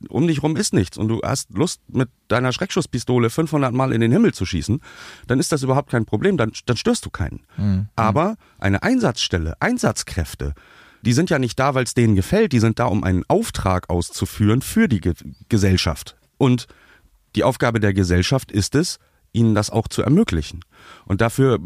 um 0.09 0.27
dich 0.27 0.43
rum 0.43 0.55
ist 0.55 0.73
nichts 0.73 0.97
und 0.97 1.07
du 1.07 1.21
hast 1.23 1.51
Lust 1.53 1.81
mit 1.87 2.09
deiner 2.27 2.51
Schreckschusspistole 2.51 3.29
500 3.29 3.73
Mal 3.73 3.91
in 3.93 4.01
den 4.01 4.11
Himmel 4.11 4.33
zu 4.33 4.45
schießen, 4.45 4.81
dann 5.27 5.39
ist 5.39 5.51
das 5.51 5.63
überhaupt 5.63 5.91
kein 5.91 6.05
Problem, 6.05 6.37
dann, 6.37 6.51
dann 6.65 6.77
störst 6.77 7.05
du 7.05 7.09
keinen. 7.09 7.41
Mhm. 7.57 7.87
Aber 7.95 8.35
eine 8.59 8.83
Einsatzstelle, 8.83 9.55
Einsatzkräfte, 9.59 10.53
die 11.01 11.13
sind 11.13 11.29
ja 11.29 11.39
nicht 11.39 11.59
da, 11.59 11.75
weil 11.75 11.83
es 11.83 11.93
denen 11.93 12.15
gefällt, 12.15 12.51
die 12.51 12.59
sind 12.59 12.79
da, 12.79 12.85
um 12.85 13.03
einen 13.03 13.23
Auftrag 13.27 13.89
auszuführen 13.89 14.61
für 14.61 14.87
die 14.87 15.01
Ge 15.01 15.13
Gesellschaft. 15.49 16.17
Und 16.37 16.67
die 17.35 17.43
Aufgabe 17.43 17.79
der 17.79 17.93
Gesellschaft 17.93 18.51
ist 18.51 18.75
es, 18.75 18.99
ihnen 19.31 19.53
das 19.53 19.69
auch 19.69 19.87
zu 19.87 20.01
ermöglichen. 20.01 20.61
Und 21.05 21.21
dafür 21.21 21.59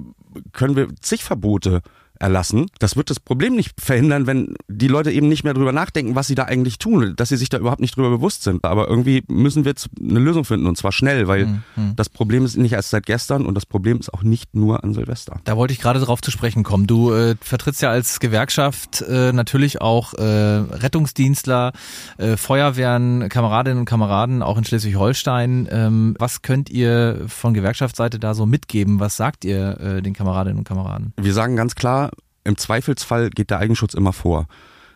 können 0.51 0.75
wir 0.75 0.93
zig 0.99 1.23
Verbote 1.23 1.81
erlassen. 2.19 2.67
Das 2.79 2.95
wird 2.95 3.09
das 3.09 3.19
Problem 3.19 3.55
nicht 3.55 3.79
verhindern, 3.79 4.27
wenn 4.27 4.55
die 4.67 4.87
Leute 4.87 5.11
eben 5.11 5.27
nicht 5.27 5.43
mehr 5.43 5.53
drüber 5.53 5.71
nachdenken, 5.71 6.15
was 6.15 6.27
sie 6.27 6.35
da 6.35 6.43
eigentlich 6.43 6.77
tun, 6.77 7.13
dass 7.15 7.29
sie 7.29 7.37
sich 7.37 7.49
da 7.49 7.57
überhaupt 7.57 7.81
nicht 7.81 7.95
drüber 7.95 8.09
bewusst 8.09 8.43
sind. 8.43 8.65
Aber 8.65 8.87
irgendwie 8.87 9.23
müssen 9.27 9.65
wir 9.65 9.73
eine 9.99 10.19
Lösung 10.19 10.45
finden 10.45 10.67
und 10.67 10.77
zwar 10.77 10.91
schnell, 10.91 11.27
weil 11.27 11.45
mhm. 11.45 11.95
das 11.95 12.09
Problem 12.09 12.45
ist 12.45 12.57
nicht 12.57 12.73
erst 12.73 12.89
seit 12.89 13.05
gestern 13.05 13.45
und 13.45 13.55
das 13.55 13.65
Problem 13.65 13.99
ist 13.99 14.13
auch 14.13 14.23
nicht 14.23 14.55
nur 14.55 14.83
an 14.83 14.93
Silvester. 14.93 15.39
Da 15.45 15.55
wollte 15.57 15.73
ich 15.73 15.79
gerade 15.79 15.99
drauf 15.99 16.21
zu 16.21 16.31
sprechen 16.31 16.63
kommen. 16.63 16.87
Du 16.87 17.11
äh, 17.13 17.35
vertrittst 17.41 17.81
ja 17.81 17.89
als 17.89 18.19
Gewerkschaft 18.19 19.01
äh, 19.01 19.31
natürlich 19.31 19.81
auch 19.81 20.13
äh, 20.13 20.23
Rettungsdienstler, 20.23 21.71
äh, 22.17 22.37
Feuerwehren, 22.37 23.29
Kameradinnen 23.29 23.79
und 23.79 23.85
Kameraden, 23.85 24.43
auch 24.43 24.57
in 24.57 24.65
Schleswig-Holstein. 24.65 25.67
Ähm, 25.71 26.15
was 26.19 26.41
könnt 26.41 26.69
ihr 26.69 27.21
von 27.27 27.53
Gewerkschaftsseite 27.53 28.19
da 28.19 28.33
so 28.33 28.45
mitgeben? 28.45 28.99
Was 28.99 29.17
sagt 29.17 29.45
ihr 29.45 29.79
äh, 29.79 30.01
den 30.01 30.13
Kameradinnen 30.13 30.57
und 30.57 30.63
Kameraden? 30.65 31.13
Wir 31.17 31.33
sagen 31.33 31.55
ganz 31.55 31.75
klar, 31.75 32.08
im 32.43 32.57
Zweifelsfall 32.57 33.29
geht 33.29 33.49
der 33.49 33.59
Eigenschutz 33.59 33.93
immer 33.93 34.13
vor. 34.13 34.47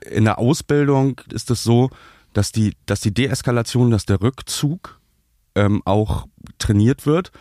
In 0.10 0.26
der 0.26 0.40
Ausbildung 0.40 1.22
ist 1.32 1.50
es 1.52 1.64
so, 1.64 1.90
dass 2.34 2.52
die, 2.52 2.74
dass 2.86 3.02
die 3.02 3.14
Deeskalation, 3.14 3.92
dass 3.92 4.06
der 4.06 4.22
Rückzug 4.22 5.00
ähm, 5.56 5.82
auch 5.86 6.28
trainiert 6.58 7.06
wird. 7.06 7.32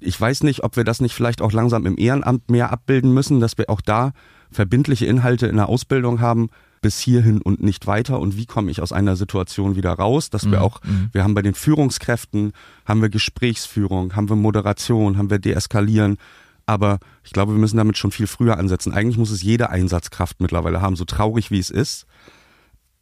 Ich 0.00 0.20
weiß 0.20 0.42
nicht, 0.42 0.64
ob 0.64 0.76
wir 0.76 0.84
das 0.84 1.00
nicht 1.00 1.14
vielleicht 1.14 1.42
auch 1.42 1.52
langsam 1.52 1.86
im 1.86 1.98
Ehrenamt 1.98 2.50
mehr 2.50 2.72
abbilden 2.72 3.12
müssen, 3.12 3.40
dass 3.40 3.58
wir 3.58 3.68
auch 3.68 3.80
da 3.80 4.12
verbindliche 4.50 5.06
Inhalte 5.06 5.46
in 5.46 5.56
der 5.56 5.68
Ausbildung 5.68 6.20
haben, 6.20 6.50
bis 6.82 6.98
hierhin 6.98 7.40
und 7.40 7.62
nicht 7.62 7.86
weiter 7.86 8.18
und 8.18 8.36
wie 8.36 8.44
komme 8.44 8.70
ich 8.70 8.82
aus 8.82 8.92
einer 8.92 9.14
Situation 9.16 9.76
wieder 9.76 9.92
raus, 9.92 10.30
dass 10.30 10.50
wir 10.50 10.58
mhm. 10.58 10.64
auch, 10.64 10.82
mhm. 10.82 11.10
wir 11.12 11.22
haben 11.22 11.34
bei 11.34 11.42
den 11.42 11.54
Führungskräften, 11.54 12.52
haben 12.84 13.00
wir 13.00 13.08
Gesprächsführung, 13.08 14.16
haben 14.16 14.28
wir 14.28 14.36
Moderation, 14.36 15.16
haben 15.16 15.30
wir 15.30 15.38
Deeskalieren, 15.38 16.18
aber 16.66 16.98
ich 17.24 17.32
glaube, 17.32 17.52
wir 17.52 17.58
müssen 17.58 17.76
damit 17.76 17.98
schon 17.98 18.10
viel 18.10 18.26
früher 18.26 18.58
ansetzen. 18.58 18.92
Eigentlich 18.92 19.18
muss 19.18 19.30
es 19.30 19.42
jede 19.42 19.70
Einsatzkraft 19.70 20.40
mittlerweile 20.40 20.80
haben, 20.80 20.96
so 20.96 21.04
traurig 21.04 21.50
wie 21.50 21.58
es 21.58 21.70
ist. 21.70 22.06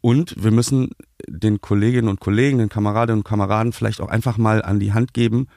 Und 0.01 0.35
wir 0.43 0.51
müssen 0.51 0.89
den 1.27 1.61
Kolleginnen 1.61 2.07
und 2.07 2.19
Kollegen, 2.19 2.57
den 2.57 2.69
Kameradinnen 2.69 3.19
und 3.19 3.27
Kameraden 3.27 3.71
vielleicht 3.71 4.01
auch 4.01 4.09
einfach 4.09 4.37
mal 4.37 4.63
an 4.63 4.79
die 4.79 4.93
Hand 4.93 5.13
geben, 5.13 5.47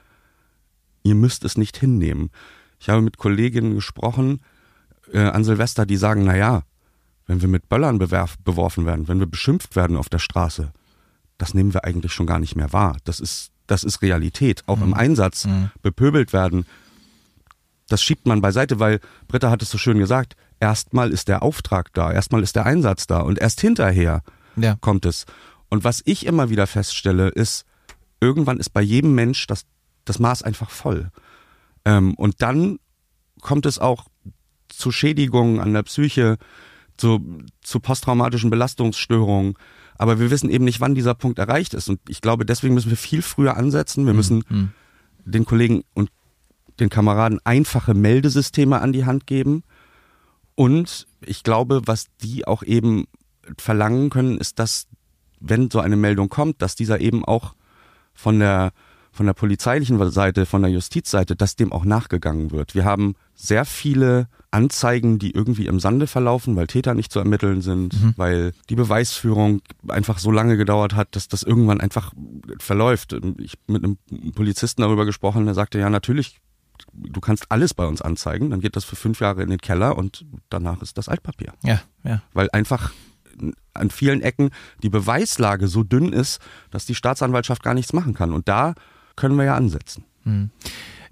ihr 1.02 1.14
müsst 1.14 1.44
es 1.44 1.56
nicht 1.56 1.78
hinnehmen. 1.78 2.30
Ich 2.78 2.88
habe 2.88 3.00
mit 3.00 3.16
Kolleginnen 3.16 3.75
gesprochen 3.75 4.40
äh, 5.12 5.20
an 5.20 5.44
Silvester, 5.44 5.87
die 5.87 5.96
sagen, 5.96 6.25
na 6.25 6.37
ja, 6.37 6.62
wenn 7.26 7.40
wir 7.40 7.49
mit 7.49 7.68
Böllern 7.70 7.99
bewerf, 7.99 8.37
beworfen 8.44 8.84
werden, 8.84 9.08
wenn 9.08 9.18
wir 9.18 9.26
beschimpft 9.26 9.76
werden 9.76 9.96
auf 9.96 10.11
der 10.11 10.18
Straße, 10.18 10.73
das 11.38 11.54
nehmen 11.54 11.73
wir 11.73 11.84
eigentlich 11.84 12.12
schon 12.12 12.26
gar 12.26 12.38
nicht 12.38 12.56
mehr 12.56 12.73
wahr. 12.73 12.99
Das 13.04 13.20
ist, 13.20 13.50
das 13.66 13.82
ist 13.84 14.02
Realität. 14.02 14.62
Auch 14.66 14.76
mhm. 14.76 14.84
im 14.84 14.94
Einsatz 14.94 15.46
mhm. 15.46 15.70
bepöbelt 15.82 16.32
werden, 16.32 16.66
das 17.94 18.02
schiebt 18.02 18.26
man 18.26 18.40
beiseite, 18.40 18.80
weil 18.80 18.98
Britta 19.28 19.50
hat 19.50 19.62
es 19.62 19.70
so 19.70 19.78
schön 19.78 20.00
gesagt, 20.00 20.34
erstmal 20.58 21.12
ist 21.12 21.28
der 21.28 21.44
Auftrag 21.44 21.92
da, 21.92 22.10
erstmal 22.10 22.42
ist 22.42 22.56
der 22.56 22.66
Einsatz 22.66 23.06
da 23.06 23.20
und 23.20 23.38
erst 23.38 23.60
hinterher 23.60 24.24
ja. 24.56 24.74
kommt 24.80 25.06
es. 25.06 25.26
Und 25.68 25.84
was 25.84 26.02
ich 26.04 26.26
immer 26.26 26.50
wieder 26.50 26.66
feststelle, 26.66 27.28
ist, 27.28 27.64
irgendwann 28.20 28.58
ist 28.58 28.70
bei 28.70 28.82
jedem 28.82 29.14
Mensch 29.14 29.46
das, 29.46 29.64
das 30.04 30.18
Maß 30.18 30.42
einfach 30.42 30.70
voll. 30.70 31.12
Ähm, 31.84 32.14
und 32.14 32.42
dann 32.42 32.80
kommt 33.40 33.64
es 33.64 33.78
auch 33.78 34.06
zu 34.68 34.90
Schädigungen 34.90 35.60
an 35.60 35.72
der 35.72 35.84
Psyche, 35.84 36.38
zu, 36.96 37.44
zu 37.62 37.78
posttraumatischen 37.78 38.50
Belastungsstörungen. 38.50 39.54
Aber 39.98 40.18
wir 40.18 40.32
wissen 40.32 40.50
eben 40.50 40.64
nicht, 40.64 40.80
wann 40.80 40.96
dieser 40.96 41.14
Punkt 41.14 41.38
erreicht 41.38 41.74
ist. 41.74 41.88
Und 41.88 42.00
ich 42.08 42.20
glaube, 42.20 42.44
deswegen 42.44 42.74
müssen 42.74 42.90
wir 42.90 42.96
viel 42.96 43.22
früher 43.22 43.56
ansetzen. 43.56 44.04
Wir 44.04 44.14
mhm. 44.14 44.16
müssen 44.16 44.44
mhm. 44.48 44.72
den 45.24 45.44
Kollegen 45.44 45.84
und 45.94 46.10
den 46.81 46.88
Kameraden 46.88 47.40
einfache 47.45 47.95
Meldesysteme 47.95 48.81
an 48.81 48.93
die 48.93 49.04
Hand 49.04 49.26
geben. 49.26 49.62
Und 50.54 51.07
ich 51.21 51.43
glaube, 51.43 51.83
was 51.87 52.07
die 52.23 52.47
auch 52.47 52.62
eben 52.62 53.07
verlangen 53.59 54.11
können, 54.11 54.38
ist, 54.38 54.59
dass, 54.59 54.87
wenn 55.40 55.71
so 55.71 55.81
eine 55.81 55.97
Meldung 55.97 56.28
kommt, 56.28 56.62
dass 56.62 56.75
dieser 56.75 57.00
eben 57.00 57.25
auch 57.25 57.54
von 58.14 58.38
der, 58.38 58.73
von 59.12 59.26
der 59.26 59.35
polizeilichen 59.35 60.11
Seite, 60.11 60.47
von 60.47 60.62
der 60.62 60.71
Justizseite, 60.71 61.37
dass 61.37 61.57
dem 61.57 61.73
auch 61.73 61.85
nachgegangen 61.85 62.50
wird. 62.50 62.75
Wir 62.75 62.85
haben 62.85 63.14
sehr 63.35 63.64
viele 63.64 64.28
Anzeigen, 64.50 65.19
die 65.19 65.33
irgendwie 65.33 65.66
im 65.66 65.81
Sande 65.81 66.07
verlaufen, 66.07 66.54
weil 66.54 66.69
Täter 66.69 66.95
nicht 66.95 67.11
zu 67.11 67.19
ermitteln 67.19 67.61
sind, 67.61 68.00
mhm. 68.00 68.14
weil 68.16 68.52
die 68.71 68.76
Beweisführung 68.76 69.62
einfach 69.88 70.19
so 70.19 70.31
lange 70.31 70.57
gedauert 70.57 70.95
hat, 70.95 71.16
dass 71.16 71.26
das 71.26 71.43
irgendwann 71.43 71.81
einfach 71.81 72.12
verläuft. 72.59 73.16
Ich 73.38 73.54
mit 73.66 73.83
einem 73.83 73.99
Polizisten 74.35 74.83
darüber 74.83 75.04
gesprochen, 75.04 75.45
der 75.45 75.54
sagte, 75.54 75.81
ja, 75.81 75.90
natürlich 75.90 76.40
du 76.93 77.21
kannst 77.21 77.50
alles 77.50 77.75
bei 77.75 77.87
uns 77.87 78.02
anzeigen, 78.02 78.50
dann 78.50 78.61
geht 78.61 78.76
das 78.76 78.85
für 78.85 78.97
fünf 78.97 79.21
Jahre 79.21 79.43
in 79.43 79.50
den 79.50 79.61
Keller 79.61 79.97
und 79.97 80.25
danach 80.49 80.83
ist 80.83 80.99
das 80.99 81.09
Altpapier. 81.09 81.52
Ja, 81.62 81.81
ja. 82.04 82.23
Weil 82.33 82.49
einfach 82.52 82.93
an 83.75 83.90
vielen 83.90 84.23
Ecken 84.23 84.50
die 84.83 84.88
Beweislage 84.88 85.69
so 85.69 85.83
dünn 85.83 86.12
ist, 86.12 86.40
dass 86.71 86.87
die 86.87 86.95
Staatsanwaltschaft 86.95 87.62
gar 87.62 87.75
nichts 87.75 87.93
machen 87.93 88.14
kann. 88.14 88.33
Und 88.33 88.49
da 88.49 88.75
können 89.16 89.37
wir 89.37 89.45
ja 89.45 89.57
ansetzen. 89.57 90.04
Hm. 90.23 90.50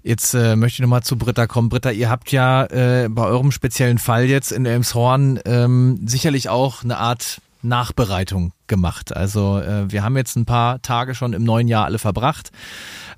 Jetzt 0.01 0.33
äh, 0.33 0.55
möchte 0.55 0.75
ich 0.75 0.81
nochmal 0.81 1.03
zu 1.03 1.17
Britta 1.17 1.47
kommen. 1.47 1.69
Britta, 1.69 1.91
ihr 1.91 2.09
habt 2.09 2.31
ja 2.31 2.65
äh, 2.65 3.07
bei 3.09 3.23
eurem 3.23 3.51
speziellen 3.51 3.97
Fall 3.97 4.25
jetzt 4.25 4.51
in 4.51 4.65
Elmshorn 4.65 5.39
ähm, 5.45 5.99
sicherlich 6.05 6.49
auch 6.49 6.83
eine 6.83 6.97
Art 6.97 7.41
Nachbereitung 7.61 8.51
gemacht. 8.67 9.15
Also 9.15 9.59
äh, 9.59 9.89
wir 9.89 10.03
haben 10.03 10.17
jetzt 10.17 10.35
ein 10.35 10.45
paar 10.45 10.81
Tage 10.81 11.15
schon 11.15 11.31
im 11.31 11.43
neuen 11.43 11.69
Jahr 11.69 11.85
alle 11.85 11.99
verbracht. 11.99 12.51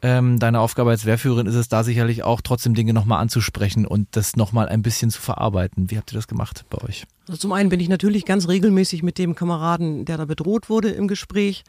Ähm, 0.05 0.37
deine 0.37 0.59
Aufgabe 0.59 0.91
als 0.91 1.07
Wehrführerin 1.07 1.47
ist 1.47 1.55
es 1.55 1.67
da 1.67 1.83
sicherlich 1.83 2.21
auch 2.21 2.41
trotzdem 2.41 2.75
Dinge 2.75 2.93
nochmal 2.93 3.19
anzusprechen 3.21 3.87
und 3.87 4.07
das 4.11 4.35
nochmal 4.35 4.69
ein 4.69 4.83
bisschen 4.83 5.09
zu 5.09 5.19
verarbeiten. 5.19 5.89
Wie 5.89 5.97
habt 5.97 6.13
ihr 6.13 6.15
das 6.15 6.27
gemacht 6.27 6.63
bei 6.69 6.77
euch? 6.87 7.07
Also 7.27 7.39
zum 7.39 7.51
einen 7.53 7.69
bin 7.69 7.79
ich 7.79 7.89
natürlich 7.89 8.23
ganz 8.23 8.47
regelmäßig 8.47 9.01
mit 9.01 9.17
dem 9.17 9.33
Kameraden, 9.33 10.05
der 10.05 10.17
da 10.17 10.25
bedroht 10.25 10.69
wurde, 10.69 10.89
im 10.89 11.07
Gespräch. 11.07 11.63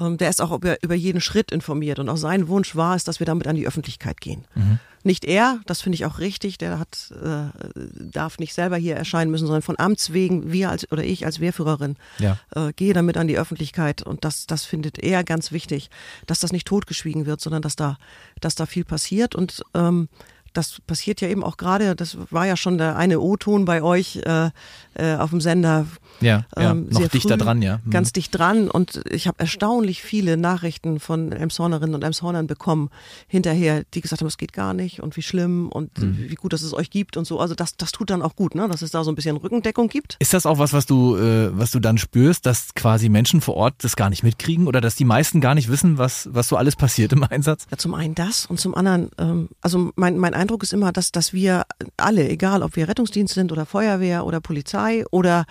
Ähm, 0.00 0.18
der 0.18 0.28
ist 0.28 0.40
auch 0.40 0.52
über, 0.52 0.82
über 0.82 0.94
jeden 0.94 1.20
Schritt 1.20 1.50
informiert 1.50 1.98
und 1.98 2.08
auch 2.08 2.16
sein 2.16 2.48
Wunsch 2.48 2.76
war 2.76 2.96
es, 2.96 3.04
dass 3.04 3.18
wir 3.18 3.26
damit 3.26 3.46
an 3.46 3.56
die 3.56 3.66
Öffentlichkeit 3.66 4.20
gehen. 4.20 4.44
Mhm. 4.54 4.78
Nicht 5.02 5.24
er, 5.24 5.60
das 5.66 5.82
finde 5.82 5.94
ich 5.94 6.04
auch 6.04 6.18
richtig, 6.18 6.58
der 6.58 6.80
hat, 6.80 7.12
äh, 7.22 7.46
darf 7.94 8.38
nicht 8.38 8.52
selber 8.54 8.76
hier 8.76 8.96
erscheinen 8.96 9.30
müssen, 9.30 9.46
sondern 9.46 9.62
von 9.62 9.78
Amts 9.78 10.12
wegen, 10.12 10.50
wir 10.50 10.68
als 10.68 10.90
oder 10.90 11.04
ich 11.04 11.24
als 11.24 11.38
Wehrführerin 11.38 11.96
ja. 12.18 12.38
äh, 12.56 12.72
gehe 12.72 12.92
damit 12.92 13.16
an 13.16 13.28
die 13.28 13.38
Öffentlichkeit 13.38 14.02
und 14.02 14.24
das, 14.24 14.46
das 14.46 14.64
findet 14.64 14.98
er 14.98 15.22
ganz 15.22 15.52
wichtig, 15.52 15.90
dass 16.26 16.40
das 16.40 16.52
nicht 16.52 16.66
totgeschwiegen 16.66 17.24
wird, 17.24 17.40
sondern 17.40 17.62
dass 17.62 17.76
da, 17.76 17.98
dass 18.40 18.56
da 18.56 18.66
viel 18.66 18.84
passiert 18.84 19.36
und 19.36 19.62
ähm, 19.74 20.08
das 20.56 20.80
passiert 20.86 21.20
ja 21.20 21.28
eben 21.28 21.44
auch 21.44 21.56
gerade, 21.56 21.94
das 21.94 22.16
war 22.30 22.46
ja 22.46 22.56
schon 22.56 22.78
der 22.78 22.96
eine 22.96 23.20
O-Ton 23.20 23.64
bei 23.64 23.82
euch 23.82 24.20
äh, 24.24 24.50
äh, 24.94 25.16
auf 25.16 25.30
dem 25.30 25.40
Sender. 25.40 25.86
Ja, 26.20 26.46
ja 26.56 26.70
ähm, 26.70 26.88
noch 26.88 27.08
dichter 27.08 27.34
früh, 27.34 27.44
dran, 27.44 27.62
ja. 27.62 27.80
Mhm. 27.84 27.90
Ganz 27.90 28.12
dicht 28.12 28.34
dran 28.34 28.70
und 28.70 29.02
ich 29.10 29.26
habe 29.26 29.38
erstaunlich 29.38 30.02
viele 30.02 30.36
Nachrichten 30.36 30.98
von 30.98 31.32
Elmshornerinnen 31.32 31.94
und 31.94 32.02
Elmshornern 32.02 32.46
bekommen 32.46 32.88
hinterher, 33.26 33.84
die 33.92 34.00
gesagt 34.00 34.22
haben, 34.22 34.28
es 34.28 34.38
geht 34.38 34.54
gar 34.54 34.72
nicht 34.72 35.00
und 35.00 35.16
wie 35.16 35.22
schlimm 35.22 35.68
und 35.68 35.98
mhm. 35.98 36.30
wie 36.30 36.34
gut, 36.34 36.52
dass 36.54 36.62
es 36.62 36.72
euch 36.72 36.88
gibt 36.88 37.16
und 37.16 37.26
so. 37.26 37.38
Also 37.38 37.54
das, 37.54 37.76
das 37.76 37.92
tut 37.92 38.08
dann 38.08 38.22
auch 38.22 38.34
gut, 38.34 38.54
ne? 38.54 38.66
dass 38.68 38.80
es 38.80 38.90
da 38.90 39.04
so 39.04 39.10
ein 39.10 39.14
bisschen 39.14 39.36
Rückendeckung 39.36 39.88
gibt. 39.88 40.16
Ist 40.18 40.32
das 40.32 40.46
auch 40.46 40.58
was, 40.58 40.72
was 40.72 40.86
du, 40.86 41.16
äh, 41.16 41.50
was 41.56 41.70
du 41.70 41.80
dann 41.80 41.98
spürst, 41.98 42.46
dass 42.46 42.74
quasi 42.74 43.10
Menschen 43.10 43.42
vor 43.42 43.56
Ort 43.56 43.74
das 43.82 43.96
gar 43.96 44.08
nicht 44.08 44.22
mitkriegen 44.22 44.66
oder 44.66 44.80
dass 44.80 44.94
die 44.94 45.04
meisten 45.04 45.42
gar 45.42 45.54
nicht 45.54 45.68
wissen, 45.68 45.98
was, 45.98 46.28
was 46.32 46.48
so 46.48 46.56
alles 46.56 46.76
passiert 46.76 47.12
im 47.12 47.22
Einsatz? 47.24 47.66
Ja, 47.70 47.76
zum 47.76 47.92
einen 47.94 48.14
das 48.14 48.46
und 48.46 48.58
zum 48.58 48.74
anderen, 48.74 49.10
ähm, 49.18 49.50
also 49.60 49.90
mein, 49.96 50.16
mein 50.16 50.32
Eindruck 50.32 50.45
ist 50.62 50.72
immer, 50.72 50.92
dass, 50.92 51.12
dass 51.12 51.32
wir 51.32 51.64
alle, 51.96 52.28
egal 52.28 52.62
ob 52.62 52.76
wir 52.76 52.88
Rettungsdienst 52.88 53.34
sind 53.34 53.52
oder 53.52 53.66
Feuerwehr 53.66 54.24
oder 54.24 54.40
Polizei 54.40 55.04
oder, 55.10 55.44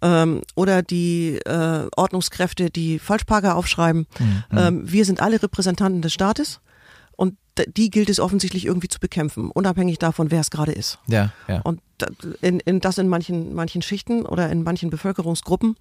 ähm, 0.00 0.42
oder 0.54 0.82
die 0.82 1.38
äh, 1.44 1.88
Ordnungskräfte, 1.96 2.70
die 2.70 2.98
Falschparker 2.98 3.56
aufschreiben, 3.56 4.06
mhm. 4.18 4.44
ähm, 4.52 4.92
wir 4.92 5.04
sind 5.04 5.20
alle 5.20 5.42
Repräsentanten 5.42 6.02
des 6.02 6.12
Staates 6.12 6.60
und 7.16 7.36
die 7.76 7.90
gilt 7.90 8.08
es 8.08 8.20
offensichtlich 8.20 8.66
irgendwie 8.66 8.88
zu 8.88 8.98
bekämpfen, 8.98 9.50
unabhängig 9.50 9.98
davon, 9.98 10.30
wer 10.30 10.40
es 10.40 10.50
gerade 10.50 10.72
ist. 10.72 10.98
Ja, 11.06 11.32
ja. 11.48 11.60
Und 11.62 11.80
in, 12.40 12.60
in 12.60 12.80
das 12.80 12.98
in 12.98 13.08
manchen, 13.08 13.54
manchen 13.54 13.82
Schichten 13.82 14.24
oder 14.26 14.50
in 14.50 14.62
manchen 14.62 14.90
Bevölkerungsgruppen. 14.90 15.76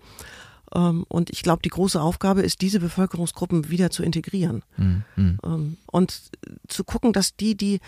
Ähm, 0.74 1.06
und 1.08 1.30
ich 1.30 1.44
glaube, 1.44 1.62
die 1.64 1.70
große 1.70 2.02
Aufgabe 2.02 2.42
ist, 2.42 2.62
diese 2.62 2.80
Bevölkerungsgruppen 2.80 3.70
wieder 3.70 3.90
zu 3.90 4.04
integrieren. 4.04 4.64
Mhm. 4.78 5.78
Und 5.88 6.22
zu 6.68 6.84
gucken, 6.84 7.14
dass 7.14 7.36
die, 7.36 7.56
die 7.56 7.80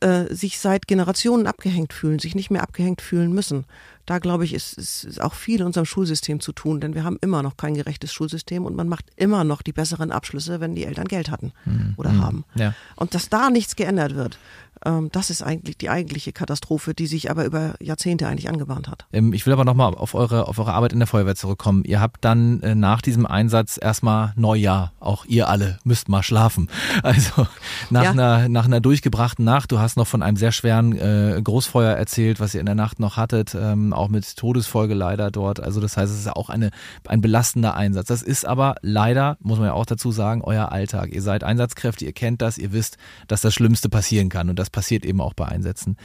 äh, 0.00 0.32
sich 0.32 0.58
seit 0.58 0.86
Generationen 0.86 1.46
abgehängt 1.46 1.92
fühlen, 1.92 2.18
sich 2.18 2.34
nicht 2.34 2.50
mehr 2.50 2.62
abgehängt 2.62 3.02
fühlen 3.02 3.32
müssen. 3.32 3.64
Da 4.06 4.18
glaube 4.18 4.44
ich, 4.44 4.54
ist, 4.54 4.78
ist 4.78 5.20
auch 5.20 5.34
viel 5.34 5.60
in 5.60 5.66
unserem 5.66 5.86
Schulsystem 5.86 6.40
zu 6.40 6.52
tun, 6.52 6.80
denn 6.80 6.94
wir 6.94 7.04
haben 7.04 7.18
immer 7.20 7.42
noch 7.42 7.56
kein 7.56 7.74
gerechtes 7.74 8.12
Schulsystem 8.12 8.64
und 8.64 8.74
man 8.74 8.88
macht 8.88 9.06
immer 9.16 9.44
noch 9.44 9.62
die 9.62 9.72
besseren 9.72 10.10
Abschlüsse, 10.10 10.60
wenn 10.60 10.74
die 10.74 10.84
Eltern 10.84 11.06
Geld 11.06 11.30
hatten 11.30 11.52
mhm. 11.64 11.94
oder 11.96 12.12
mhm. 12.12 12.22
haben. 12.22 12.44
Ja. 12.54 12.74
Und 12.96 13.14
dass 13.14 13.28
da 13.28 13.50
nichts 13.50 13.76
geändert 13.76 14.14
wird, 14.14 14.38
ähm, 14.71 14.71
das 15.12 15.30
ist 15.30 15.42
eigentlich 15.42 15.78
die 15.78 15.90
eigentliche 15.90 16.32
Katastrophe, 16.32 16.94
die 16.94 17.06
sich 17.06 17.30
aber 17.30 17.44
über 17.44 17.74
Jahrzehnte 17.80 18.26
eigentlich 18.26 18.48
angebahnt 18.48 18.88
hat. 18.88 19.06
Ähm, 19.12 19.32
ich 19.32 19.46
will 19.46 19.52
aber 19.52 19.64
nochmal 19.64 19.94
auf 19.94 20.14
eure, 20.14 20.48
auf 20.48 20.58
eure 20.58 20.72
Arbeit 20.72 20.92
in 20.92 20.98
der 20.98 21.06
Feuerwehr 21.06 21.36
zurückkommen. 21.36 21.84
Ihr 21.84 22.00
habt 22.00 22.24
dann 22.24 22.60
äh, 22.62 22.74
nach 22.74 23.02
diesem 23.02 23.26
Einsatz 23.26 23.78
erstmal 23.80 24.32
Neujahr. 24.36 24.92
Auch 25.00 25.24
ihr 25.24 25.48
alle 25.48 25.78
müsst 25.84 26.08
mal 26.08 26.22
schlafen. 26.22 26.68
Also 27.02 27.46
nach, 27.90 28.04
ja. 28.04 28.10
einer, 28.10 28.48
nach 28.48 28.64
einer 28.64 28.80
durchgebrachten 28.80 29.44
Nacht. 29.44 29.72
Du 29.72 29.78
hast 29.78 29.96
noch 29.96 30.06
von 30.06 30.22
einem 30.22 30.36
sehr 30.36 30.52
schweren 30.52 30.96
äh, 30.96 31.40
Großfeuer 31.42 31.94
erzählt, 31.94 32.38
was 32.38 32.54
ihr 32.54 32.60
in 32.60 32.66
der 32.66 32.74
Nacht 32.74 33.00
noch 33.00 33.16
hattet, 33.16 33.54
ähm, 33.54 33.92
auch 33.92 34.08
mit 34.08 34.36
Todesfolge 34.36 34.94
leider 34.94 35.30
dort. 35.30 35.60
Also 35.60 35.80
das 35.80 35.96
heißt, 35.96 36.12
es 36.12 36.20
ist 36.20 36.28
auch 36.28 36.48
eine, 36.48 36.70
ein 37.06 37.20
belastender 37.20 37.74
Einsatz. 37.74 38.06
Das 38.06 38.22
ist 38.22 38.46
aber 38.46 38.76
leider, 38.82 39.36
muss 39.40 39.58
man 39.58 39.68
ja 39.68 39.72
auch 39.72 39.86
dazu 39.86 40.12
sagen, 40.12 40.42
euer 40.42 40.70
Alltag. 40.70 41.12
Ihr 41.12 41.22
seid 41.22 41.44
Einsatzkräfte, 41.44 42.04
ihr 42.04 42.12
kennt 42.12 42.40
das, 42.40 42.56
ihr 42.56 42.72
wisst, 42.72 42.98
dass 43.26 43.40
das 43.40 43.52
Schlimmste 43.52 43.88
passieren 43.88 44.28
kann. 44.28 44.48
Und 44.48 44.58
das 44.58 44.70
passiert 44.72 45.04
eben 45.04 45.20
auch 45.20 45.34
bei 45.34 45.46
Einsätzen. 45.46 45.96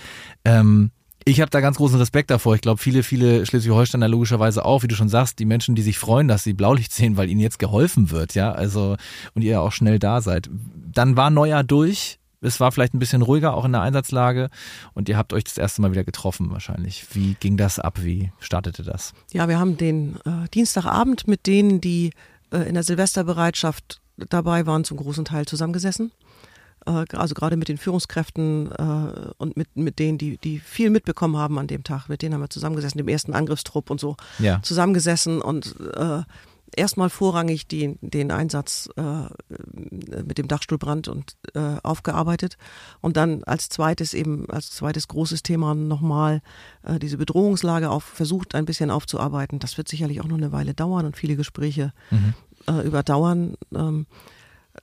Ähm, 0.45 0.91
ich 1.27 1.41
habe 1.41 1.51
da 1.51 1.59
ganz 1.59 1.75
großen 1.75 1.99
Respekt 1.99 2.31
davor. 2.31 2.55
Ich 2.55 2.61
glaube, 2.61 2.81
viele, 2.81 3.03
viele 3.03 3.45
Schleswig-Holsteiner 3.45 4.07
logischerweise 4.07 4.63
auch, 4.63 4.83
wie 4.83 4.87
du 4.87 4.95
schon 4.95 5.09
sagst, 5.09 5.39
die 5.39 5.45
Menschen, 5.45 5.75
die 5.75 5.81
sich 5.81 5.99
freuen, 5.99 6.29
dass 6.29 6.45
sie 6.45 6.53
Blaulicht 6.53 6.93
sehen, 6.93 7.17
weil 7.17 7.29
ihnen 7.29 7.41
jetzt 7.41 7.59
geholfen 7.59 8.11
wird, 8.11 8.33
ja, 8.33 8.53
also 8.53 8.95
und 9.33 9.41
ihr 9.41 9.61
auch 9.61 9.73
schnell 9.73 9.99
da 9.99 10.21
seid. 10.21 10.49
Dann 10.93 11.17
war 11.17 11.29
Neujahr 11.29 11.65
durch. 11.65 12.19
Es 12.39 12.61
war 12.61 12.71
vielleicht 12.71 12.93
ein 12.93 12.99
bisschen 12.99 13.23
ruhiger, 13.23 13.55
auch 13.55 13.65
in 13.65 13.73
der 13.73 13.81
Einsatzlage. 13.81 14.49
Und 14.93 15.09
ihr 15.09 15.17
habt 15.17 15.33
euch 15.33 15.43
das 15.43 15.57
erste 15.57 15.81
Mal 15.81 15.91
wieder 15.91 16.05
getroffen, 16.05 16.49
wahrscheinlich. 16.51 17.05
Wie 17.11 17.35
ging 17.39 17.57
das 17.57 17.77
ab? 17.77 17.99
Wie 18.03 18.31
startete 18.39 18.83
das? 18.83 19.13
Ja, 19.33 19.49
wir 19.49 19.59
haben 19.59 19.75
den 19.75 20.17
äh, 20.23 20.47
Dienstagabend 20.53 21.27
mit 21.27 21.45
denen, 21.45 21.81
die 21.81 22.11
äh, 22.51 22.59
in 22.59 22.75
der 22.75 22.83
Silvesterbereitschaft 22.83 23.99
dabei 24.29 24.65
waren, 24.65 24.85
zum 24.85 24.95
großen 24.95 25.25
Teil 25.25 25.45
zusammengesessen 25.45 26.11
also 26.87 27.35
gerade 27.35 27.57
mit 27.57 27.67
den 27.67 27.77
Führungskräften 27.77 28.71
äh, 28.71 29.31
und 29.37 29.57
mit, 29.57 29.75
mit 29.75 29.99
denen, 29.99 30.17
die, 30.17 30.37
die 30.37 30.59
viel 30.59 30.89
mitbekommen 30.89 31.37
haben 31.37 31.59
an 31.59 31.67
dem 31.67 31.83
Tag, 31.83 32.07
mit 32.09 32.21
denen 32.21 32.33
haben 32.33 32.41
wir 32.41 32.49
zusammengesessen, 32.49 32.97
dem 32.97 33.07
ersten 33.07 33.33
Angriffstrupp 33.33 33.89
und 33.89 33.99
so 33.99 34.15
ja. 34.39 34.61
zusammengesessen 34.63 35.41
und 35.41 35.75
äh, 35.95 36.21
erstmal 36.75 37.09
vorrangig 37.09 37.67
die, 37.67 37.97
den 38.01 38.31
Einsatz 38.31 38.89
äh, 38.95 40.21
mit 40.23 40.37
dem 40.37 40.47
Dachstuhlbrand 40.47 41.07
und 41.07 41.35
äh, 41.53 41.77
aufgearbeitet 41.83 42.57
und 43.01 43.17
dann 43.17 43.43
als 43.43 43.69
zweites 43.69 44.13
eben 44.13 44.49
als 44.49 44.71
zweites 44.71 45.07
großes 45.07 45.43
Thema 45.43 45.75
nochmal 45.75 46.41
äh, 46.83 46.99
diese 46.99 47.17
Bedrohungslage 47.17 47.89
auf 47.89 48.03
versucht 48.03 48.55
ein 48.55 48.65
bisschen 48.65 48.91
aufzuarbeiten. 48.91 49.59
Das 49.59 49.77
wird 49.77 49.87
sicherlich 49.87 50.21
auch 50.21 50.27
noch 50.27 50.37
eine 50.37 50.51
Weile 50.51 50.73
dauern 50.73 51.05
und 51.05 51.17
viele 51.17 51.35
Gespräche 51.35 51.93
mhm. 52.11 52.33
äh, 52.67 52.81
überdauern. 52.85 53.55
Ähm, 53.73 54.05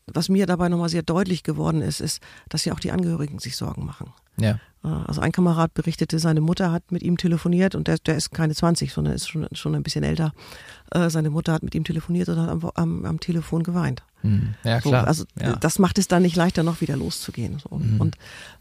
was 0.07 0.29
mir 0.29 0.47
dabei 0.47 0.69
nochmal 0.69 0.89
sehr 0.89 1.03
deutlich 1.03 1.43
geworden 1.43 1.83
ist, 1.83 2.01
ist, 2.01 2.23
dass 2.49 2.65
ja 2.65 2.73
auch 2.73 2.81
die 2.81 2.93
Angehörigen 2.93 3.39
sich 3.39 3.57
Sorgen 3.57 3.85
machen. 3.85 4.13
Ja. 4.37 4.59
Äh, 4.85 4.89
also 4.89 5.21
ein 5.21 5.33
Kamerad 5.33 5.75
berichtete, 5.75 6.19
seine 6.19 6.41
Mutter 6.41 6.73
hat 6.73 6.93
mit 6.93 7.03
ihm 7.03 7.17
telefoniert 7.17 7.75
und 7.75 7.89
der, 7.89 7.99
der 7.99 8.17
ist 8.17 8.33
keine 8.33 8.55
20, 8.55 8.93
sondern 8.93 9.15
ist 9.15 9.29
schon, 9.29 9.47
schon 9.53 9.75
ein 9.75 9.83
bisschen 9.83 10.05
älter. 10.05 10.33
Äh, 10.91 11.11
seine 11.11 11.31
Mutter 11.31 11.53
hat 11.53 11.63
mit 11.63 11.75
ihm 11.75 11.85
telefoniert 11.85 12.29
und 12.29 12.39
hat 12.39 12.49
am, 12.49 12.71
am, 12.75 13.05
am 13.05 13.21
Telefon 13.21 13.63
geweint. 13.63 14.03
Mhm. 14.23 14.55
Ja, 14.65 14.81
klar. 14.81 15.03
So, 15.03 15.07
also 15.07 15.25
ja. 15.41 15.57
das 15.57 15.79
macht 15.79 15.99
es 15.99 16.09
dann 16.09 16.23
nicht 16.23 16.37
leichter, 16.37 16.63
noch 16.63 16.81
wieder 16.81 16.97
loszugehen. 16.97 17.59
So. 17.59 17.77
Mhm. 17.77 18.01
Und 18.01 18.17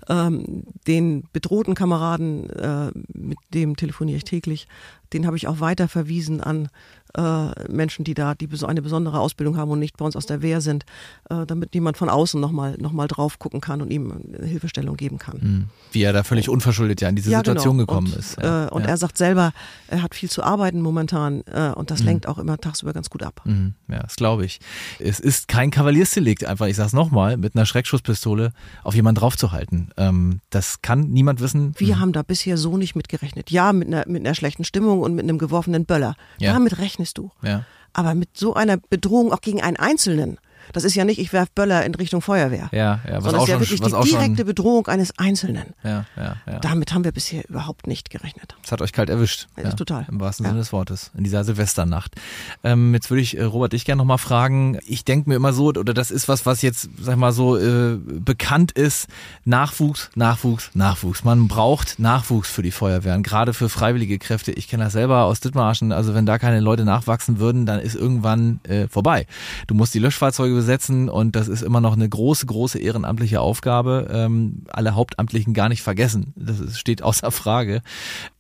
ähm, 0.10 0.64
den 0.88 1.26
bedrohten 1.32 1.76
Kameraden, 1.76 2.50
äh, 2.50 2.92
mit 3.14 3.38
dem 3.54 3.76
telefoniere 3.76 4.18
ich 4.18 4.26
täglich, 4.26 4.68
den 5.14 5.26
habe 5.26 5.38
ich 5.38 5.48
auch 5.48 5.60
weiter 5.60 5.88
verwiesen 5.88 6.42
an 6.42 6.70
äh, 7.18 7.72
Menschen, 7.72 8.04
die 8.04 8.14
da 8.14 8.34
die 8.34 8.50
eine 8.64 8.82
besondere 8.82 9.20
Ausbildung 9.20 9.58
haben 9.58 9.72
und 9.72 9.80
nicht 9.80 9.98
bei 9.98 10.06
uns 10.06 10.16
aus 10.16 10.26
der 10.26 10.42
Wehr 10.42 10.62
sind, 10.62 10.86
äh, 11.30 11.46
damit 11.46 11.74
jemand 11.76 11.98
von 11.98 12.10
außen 12.10 12.40
nochmal 12.40 12.76
noch 12.80 12.92
mal 12.92 13.08
drauf 13.08 13.40
gucken 13.40 13.62
kann 13.62 13.82
und 13.82 13.92
ihm 13.92 14.14
Hilfestellung 14.44 14.96
geben 14.98 15.18
kann. 15.18 15.40
Mhm. 15.42 15.70
Wie 15.92 16.04
er 16.04 16.14
da 16.14 16.24
völlig 16.24 16.50
unverschuldet 16.50 17.02
ja 17.02 17.10
in 17.10 17.16
diese 17.16 17.32
ja, 17.32 17.40
Situation 17.40 17.78
genau. 17.78 17.88
gekommen 17.88 18.08
und, 18.08 18.18
ist. 18.18 18.38
Ja. 18.42 18.66
Äh, 18.66 18.70
und 18.70 18.84
ja. 18.84 18.90
er 18.90 18.98
sagt 18.98 19.18
selber, 19.18 19.54
er 19.88 20.02
hat 20.02 20.16
viel 20.16 20.30
zu 20.30 20.44
arbeiten 20.44 20.82
momentan 20.82 21.44
äh, 21.52 21.72
und 21.76 21.92
das 21.92 22.00
mhm. 22.00 22.08
lenkt 22.08 22.28
auch 22.28 22.38
immer 22.38 22.58
tagsüber 22.58 22.94
ganz 22.94 23.10
gut 23.10 23.24
ab. 23.24 23.42
Mhm. 23.46 23.76
Ja, 23.88 24.00
das 24.00 24.16
glaube 24.16 24.46
ich. 24.46 24.60
Es 25.00 25.20
ist 25.20 25.48
kein 25.48 25.72
Kavaliersdelikt, 25.72 26.46
einfach, 26.46 26.68
ich 26.68 26.76
sag's 26.76 26.94
nochmal, 26.94 27.38
mit 27.38 27.56
einer 27.56 27.66
Schreckschusspistole 27.66 28.54
auf 28.84 28.96
jemanden 28.96 29.20
draufzuhalten. 29.20 29.92
Ähm, 29.98 30.42
das 30.50 30.82
kann 30.82 31.10
niemand 31.10 31.42
wissen. 31.42 31.74
Wir 31.78 31.96
mhm. 31.96 32.00
haben 32.00 32.14
da 32.14 32.24
bisher 32.24 32.58
so 32.58 32.78
nicht 32.78 32.96
mitgerechnet. 32.96 33.52
Ja, 33.52 33.74
mit 33.74 33.88
einer, 33.88 34.04
mit 34.08 34.26
einer 34.26 34.36
schlechten 34.36 34.64
Stimmung 34.64 35.02
und 35.02 35.16
mit 35.16 35.24
einem 35.24 35.38
geworfenen 35.38 35.86
Böller. 35.86 36.16
Damit 36.40 36.78
rechnest 36.78 37.03
du. 37.12 37.32
Ja. 37.42 37.66
Aber 37.92 38.16
mit 38.16 38.38
so 38.38 38.54
einer 38.54 38.78
Bedrohung 38.78 39.32
auch 39.34 39.42
gegen 39.42 39.62
einen 39.62 39.78
Einzelnen, 39.78 40.40
das 40.72 40.84
ist 40.84 40.96
ja 40.96 41.06
nicht, 41.06 41.20
ich 41.20 41.34
werf 41.34 41.52
Böller 41.52 41.86
in 41.86 41.94
Richtung 41.96 42.22
Feuerwehr. 42.22 42.70
Ja, 42.72 43.00
ja, 43.08 43.18
was 43.18 43.24
sondern 43.24 43.36
auch 43.36 43.44
ist 43.44 43.50
ja 43.50 43.56
schon, 43.56 43.62
wirklich 43.62 43.82
was 43.82 44.04
die 44.06 44.10
direkte 44.12 44.38
schon, 44.38 44.46
Bedrohung 44.46 44.88
eines 44.88 45.18
Einzelnen. 45.18 45.74
Ja, 45.84 46.06
ja, 46.16 46.36
ja. 46.46 46.60
Damit 46.60 46.94
haben 46.94 47.04
wir 47.04 47.12
bisher 47.12 47.48
überhaupt 47.50 47.88
nicht 47.88 48.10
gerechnet. 48.10 48.56
Das 48.62 48.72
hat 48.72 48.82
euch 48.82 48.94
kalt 48.94 49.10
erwischt. 49.10 49.48
Ja, 49.62 49.72
total. 49.72 50.06
Im 50.10 50.20
wahrsten 50.20 50.46
ja. 50.46 50.52
Sinne 50.52 50.62
des 50.62 50.72
Wortes. 50.72 51.12
In 51.18 51.24
dieser 51.24 51.44
Silvesternacht. 51.44 52.16
Ähm, 52.64 52.94
jetzt 52.94 53.10
würde 53.10 53.22
ich, 53.22 53.38
äh, 53.38 53.44
Robert, 53.44 53.74
dich 53.74 53.86
gerne 53.86 54.00
nochmal 54.00 54.18
fragen. 54.18 54.78
Ich 54.86 55.06
denke 55.06 55.30
mir 55.30 55.36
immer 55.36 55.54
so, 55.54 55.66
oder 55.66 55.94
das 55.94 56.12
ist 56.12 56.28
was, 56.28 56.46
was 56.46 56.62
jetzt, 56.62 56.90
sag 57.02 57.18
mal 57.18 57.32
so, 57.32 57.58
äh, 57.58 57.98
bekannt 57.98 58.72
ist. 58.72 59.08
Nachwuchs, 59.46 60.10
Nachwuchs, 60.16 60.72
Nachwuchs. 60.74 61.24
Man 61.24 61.48
braucht 61.48 62.00
Nachwuchs 62.00 62.50
für 62.50 62.64
die 62.64 62.72
Feuerwehren, 62.72 63.24
gerade 63.24 63.54
für 63.54 63.70
freiwillige 63.70 64.20
Kräfte. 64.20 64.52
Ich 64.52 64.68
kenne 64.68 64.86
das 64.86 64.94
selber 64.94 65.24
aus 65.24 65.40
Dithmarschen. 65.40 65.92
Also 65.92 66.14
wenn 66.14 66.26
da 66.26 66.38
keine 66.38 66.60
Leute 66.60 66.86
nachwachsen 66.86 67.40
würden, 67.40 67.66
dann 67.66 67.80
ist 67.80 67.96
irgendwann 67.96 68.60
äh, 68.64 68.88
vorbei. 68.88 69.28
Du 69.68 69.76
musst 69.76 69.94
die 69.94 70.00
Löschfahrzeuge 70.00 70.53
besetzen 70.54 71.10
und 71.10 71.36
das 71.36 71.48
ist 71.48 71.62
immer 71.62 71.82
noch 71.82 71.94
eine 71.94 72.08
große, 72.08 72.46
große 72.46 72.80
ehrenamtliche 72.80 73.42
Aufgabe. 73.42 74.08
Ähm, 74.12 74.64
alle 74.70 74.96
Hauptamtlichen 74.96 75.54
gar 75.54 75.70
nicht 75.70 75.82
vergessen. 75.82 76.34
Das 76.36 76.78
steht 76.78 77.02
außer 77.02 77.32
Frage. 77.32 77.82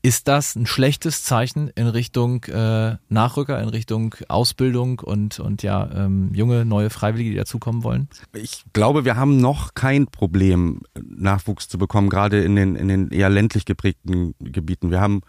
Ist 0.01 0.27
das 0.27 0.55
ein 0.55 0.65
schlechtes 0.65 1.23
Zeichen 1.23 1.69
in 1.69 1.87
Richtung 1.87 2.43
äh, 2.45 2.97
Nachrücker, 3.09 3.61
in 3.61 3.69
Richtung 3.69 4.15
Ausbildung 4.27 4.99
und, 4.99 5.39
und 5.39 5.63
ja, 5.63 5.89
ähm, 5.93 6.31
junge, 6.33 6.65
neue 6.65 6.89
Freiwillige, 6.89 7.31
die 7.31 7.37
dazukommen 7.37 7.83
wollen? 7.83 8.09
Ich 8.33 8.65
glaube, 8.73 9.05
wir 9.05 9.15
haben 9.15 9.37
noch 9.37 9.73
kein 9.73 10.07
Problem, 10.07 10.81
Nachwuchs 11.01 11.67
zu 11.67 11.77
bekommen, 11.77 12.09
gerade 12.09 12.43
in 12.43 12.55
den, 12.55 12.75
in 12.75 12.87
den 12.87 13.11
eher 13.11 13.29
ländlich 13.29 13.65
geprägten 13.65 14.35
Gebieten. 14.39 14.91
Wir 14.91 15.01
haben 15.01 15.21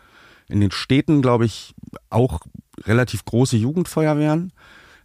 in 0.49 0.61
den 0.61 0.71
Städten, 0.71 1.23
glaube 1.23 1.47
ich, 1.47 1.75
auch 2.11 2.41
relativ 2.85 3.25
große 3.25 3.57
Jugendfeuerwehren. 3.57 4.53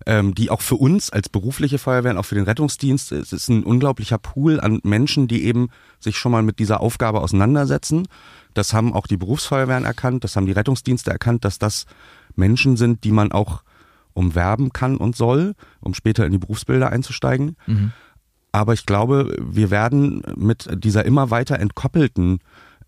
Ähm, 0.06 0.34
die 0.34 0.50
auch 0.50 0.62
für 0.62 0.76
uns 0.76 1.10
als 1.10 1.30
berufliche 1.30 1.78
Feuerwehren, 1.78 2.18
auch 2.18 2.26
für 2.26 2.36
den 2.36 2.46
Rettungsdienst, 2.46 3.12
es 3.12 3.34
ist 3.34 3.50
ein 3.50 3.64
unglaublicher 3.64 4.18
Pool 4.18 4.60
an 4.60 4.80
Menschen, 4.84 5.28
die 5.28 5.44
eben 5.44 5.70
sich 6.00 6.18
schon 6.18 6.32
mal 6.32 6.44
mit 6.44 6.60
dieser 6.60 6.80
Aufgabe 6.80 7.22
auseinandersetzen. 7.22 8.08
Das 8.54 8.74
haben 8.74 8.94
auch 8.94 9.08
die 9.08 9.18
Berufsfeuerwehren 9.18 9.86
erkannt, 9.86 10.24
das 10.24 10.36
haben 10.36 10.46
die 10.46 10.54
Rettungsdienste 10.54 11.12
erkannt, 11.12 11.46
dass 11.46 11.60
das 11.60 11.86
Menschen 12.36 12.78
sind, 12.78 13.04
die 13.04 13.12
man 13.12 13.32
auch 13.32 13.64
umwerben 14.14 14.74
kann 14.74 14.98
und 14.98 15.16
soll, 15.16 15.54
um 15.80 15.94
später 15.94 16.26
in 16.26 16.32
die 16.32 16.38
Berufsbilder 16.40 16.90
einzusteigen. 16.90 17.56
Mhm. 17.68 17.92
Aber 18.52 18.74
ich 18.74 18.86
glaube, 18.86 19.36
wir 19.40 19.70
werden 19.70 20.24
mit 20.36 20.68
dieser 20.84 21.06
immer 21.06 21.30
weiter 21.30 21.60
entkoppelten 21.60 22.40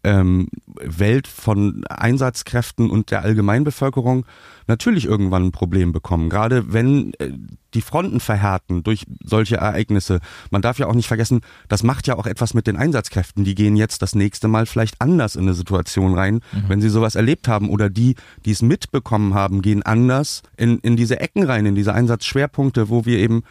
ähm, 0.04 0.48
Welt 0.82 1.28
von 1.28 1.84
Einsatzkräften 1.86 2.90
und 2.90 3.12
der 3.12 3.22
Allgemeinbevölkerung 3.22 4.26
natürlich 4.68 5.06
irgendwann 5.06 5.48
ein 5.48 5.52
Problem 5.52 5.92
bekommen. 5.92 6.30
Gerade 6.30 6.74
wenn 6.74 7.14
äh, 7.16 7.32
die 7.74 7.82
Fronten 7.82 8.20
verhärten 8.20 8.84
durch 8.84 9.06
solche 9.24 9.58
Ereignisse. 9.58 10.20
Man 10.50 10.62
darf 10.62 10.80
ja 10.80 10.88
auch 10.88 10.94
nicht 10.94 11.08
vergessen, 11.08 11.42
das 11.70 11.84
macht 11.84 12.08
ja 12.08 12.18
auch 12.18 12.26
etwas 12.26 12.54
mit 12.54 12.68
den 12.68 12.76
Einsatzkräften. 12.76 13.44
Die 13.44 13.56
gehen 13.56 13.76
jetzt 13.76 14.02
das 14.02 14.16
nächste 14.16 14.48
Mal 14.48 14.66
vielleicht 14.66 15.00
anders 15.00 15.36
in 15.36 15.44
eine 15.44 15.54
Situation 15.54 16.14
rein, 16.14 16.42
mhm. 16.52 16.64
wenn 16.68 16.82
sie 16.82 16.90
sowas 16.90 17.16
erlebt 17.16 17.48
haben. 17.48 17.70
Oder 17.70 17.90
die, 17.90 18.16
die 18.46 18.52
es 18.52 18.62
mitbekommen 18.62 19.34
haben, 19.34 19.62
gehen 19.62 19.84
anders 19.84 20.42
in, 20.58 20.80
in 20.80 20.98
diese 20.98 21.20
Ecken 21.20 21.44
rein, 21.44 21.66
in 21.66 21.76
diese 21.76 21.94
Einsatzschwerpunkte, 21.94 22.90
wo 22.90 23.06
wir 23.06 23.20
eben 23.20 23.44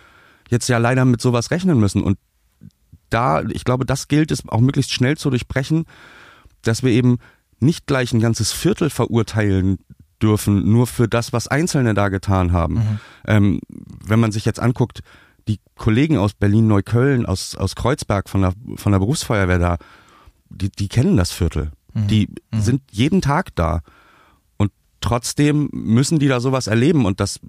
jetzt 0.50 0.68
ja 0.68 0.78
leider 0.78 1.04
mit 1.04 1.20
sowas 1.20 1.50
rechnen 1.50 1.78
müssen. 1.78 2.02
Und 2.02 2.18
da, 3.08 3.42
ich 3.42 3.64
glaube, 3.64 3.84
das 3.84 4.08
gilt 4.08 4.30
es 4.30 4.46
auch 4.48 4.60
möglichst 4.60 4.92
schnell 4.92 5.16
zu 5.16 5.30
durchbrechen, 5.30 5.84
dass 6.62 6.82
wir 6.82 6.92
eben 6.92 7.18
nicht 7.60 7.86
gleich 7.86 8.12
ein 8.12 8.20
ganzes 8.20 8.52
Viertel 8.52 8.90
verurteilen 8.90 9.78
dürfen, 10.22 10.70
nur 10.70 10.86
für 10.86 11.08
das, 11.08 11.32
was 11.32 11.48
Einzelne 11.48 11.94
da 11.94 12.08
getan 12.08 12.52
haben. 12.52 12.74
Mhm. 12.74 13.00
Ähm, 13.26 13.60
wenn 14.04 14.20
man 14.20 14.32
sich 14.32 14.44
jetzt 14.44 14.60
anguckt, 14.60 15.00
die 15.48 15.60
Kollegen 15.76 16.18
aus 16.18 16.34
Berlin-Neukölln, 16.34 17.26
aus, 17.26 17.54
aus 17.56 17.74
Kreuzberg 17.74 18.28
von 18.28 18.42
der, 18.42 18.52
von 18.76 18.92
der 18.92 18.98
Berufsfeuerwehr 18.98 19.58
da, 19.58 19.76
die, 20.48 20.70
die 20.70 20.88
kennen 20.88 21.16
das 21.16 21.32
Viertel. 21.32 21.72
Mhm. 21.94 22.06
Die 22.08 22.28
mhm. 22.52 22.60
sind 22.60 22.82
jeden 22.90 23.20
Tag 23.22 23.54
da. 23.54 23.80
Trotzdem 25.00 25.70
müssen 25.72 26.18
die 26.18 26.28
da 26.28 26.40
sowas 26.40 26.66
erleben 26.66 27.06
und 27.06 27.20
das 27.20 27.40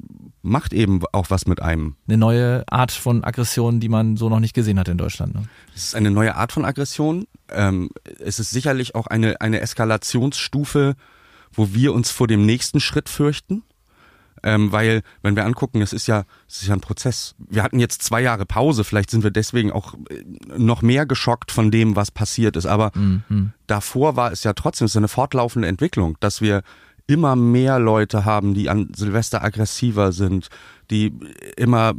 macht 0.42 0.74
eben 0.74 1.02
auch 1.12 1.30
was 1.30 1.46
mit 1.46 1.62
einem. 1.62 1.96
Eine 2.08 2.18
neue 2.18 2.64
Art 2.72 2.92
von 2.92 3.24
Aggression, 3.24 3.80
die 3.80 3.90
man 3.90 4.18
so 4.18 4.30
noch 4.30 4.40
nicht 4.40 4.54
gesehen 4.54 4.80
hat 4.80 4.88
in 4.88 4.98
Deutschland. 4.98 5.36
Ne? 5.36 5.44
Es 5.76 5.86
ist 5.86 5.96
eine 5.96 6.12
neue 6.12 6.36
Art 6.36 6.52
von 6.52 6.66
Aggression. 6.66 7.28
Ähm, 7.50 7.90
es 8.20 8.40
ist 8.40 8.52
sicherlich 8.52 8.96
auch 8.96 9.08
eine, 9.08 9.42
eine 9.42 9.60
Eskalationsstufe, 9.60 10.96
wo 11.52 11.74
wir 11.74 11.94
uns 11.94 12.10
vor 12.10 12.28
dem 12.28 12.46
nächsten 12.46 12.80
Schritt 12.80 13.10
fürchten. 13.10 13.64
Ähm, 14.44 14.72
weil, 14.72 15.04
wenn 15.22 15.36
wir 15.36 15.46
angucken, 15.46 15.82
es 15.82 15.94
ist 15.94 16.08
ja, 16.08 16.24
es 16.48 16.64
ist 16.64 16.68
ja 16.68 16.74
ein 16.74 16.82
Prozess. 16.82 17.36
Wir 17.38 17.62
hatten 17.62 17.80
jetzt 17.80 18.02
zwei 18.02 18.22
Jahre 18.22 18.48
Pause, 18.48 18.84
vielleicht 18.84 19.12
sind 19.12 19.24
wir 19.24 19.30
deswegen 19.30 19.72
auch 19.72 19.94
äh, 20.10 20.24
noch 20.58 20.82
mehr 20.82 21.06
geschockt 21.06 21.52
von 21.52 21.70
dem, 21.70 21.96
was 21.96 22.10
passiert 22.10 22.56
ist. 22.56 22.66
Aber 22.66 22.92
mhm. 22.96 23.54
davor 23.68 24.16
war 24.16 24.32
es 24.32 24.44
ja 24.44 24.54
trotzdem, 24.54 24.86
es 24.86 24.94
ist 24.94 24.98
eine 24.98 25.10
fortlaufende 25.10 25.68
Entwicklung, 25.68 26.18
dass 26.22 26.42
wir 26.42 26.64
immer 27.12 27.36
mehr 27.36 27.80
Leute 27.80 28.26
haben, 28.26 28.54
die 28.54 28.69
an 28.69 28.89
Silvester 28.95 29.43
aggressiver 29.43 30.12
sind, 30.12 30.47
die 30.89 31.13
immer 31.58 31.93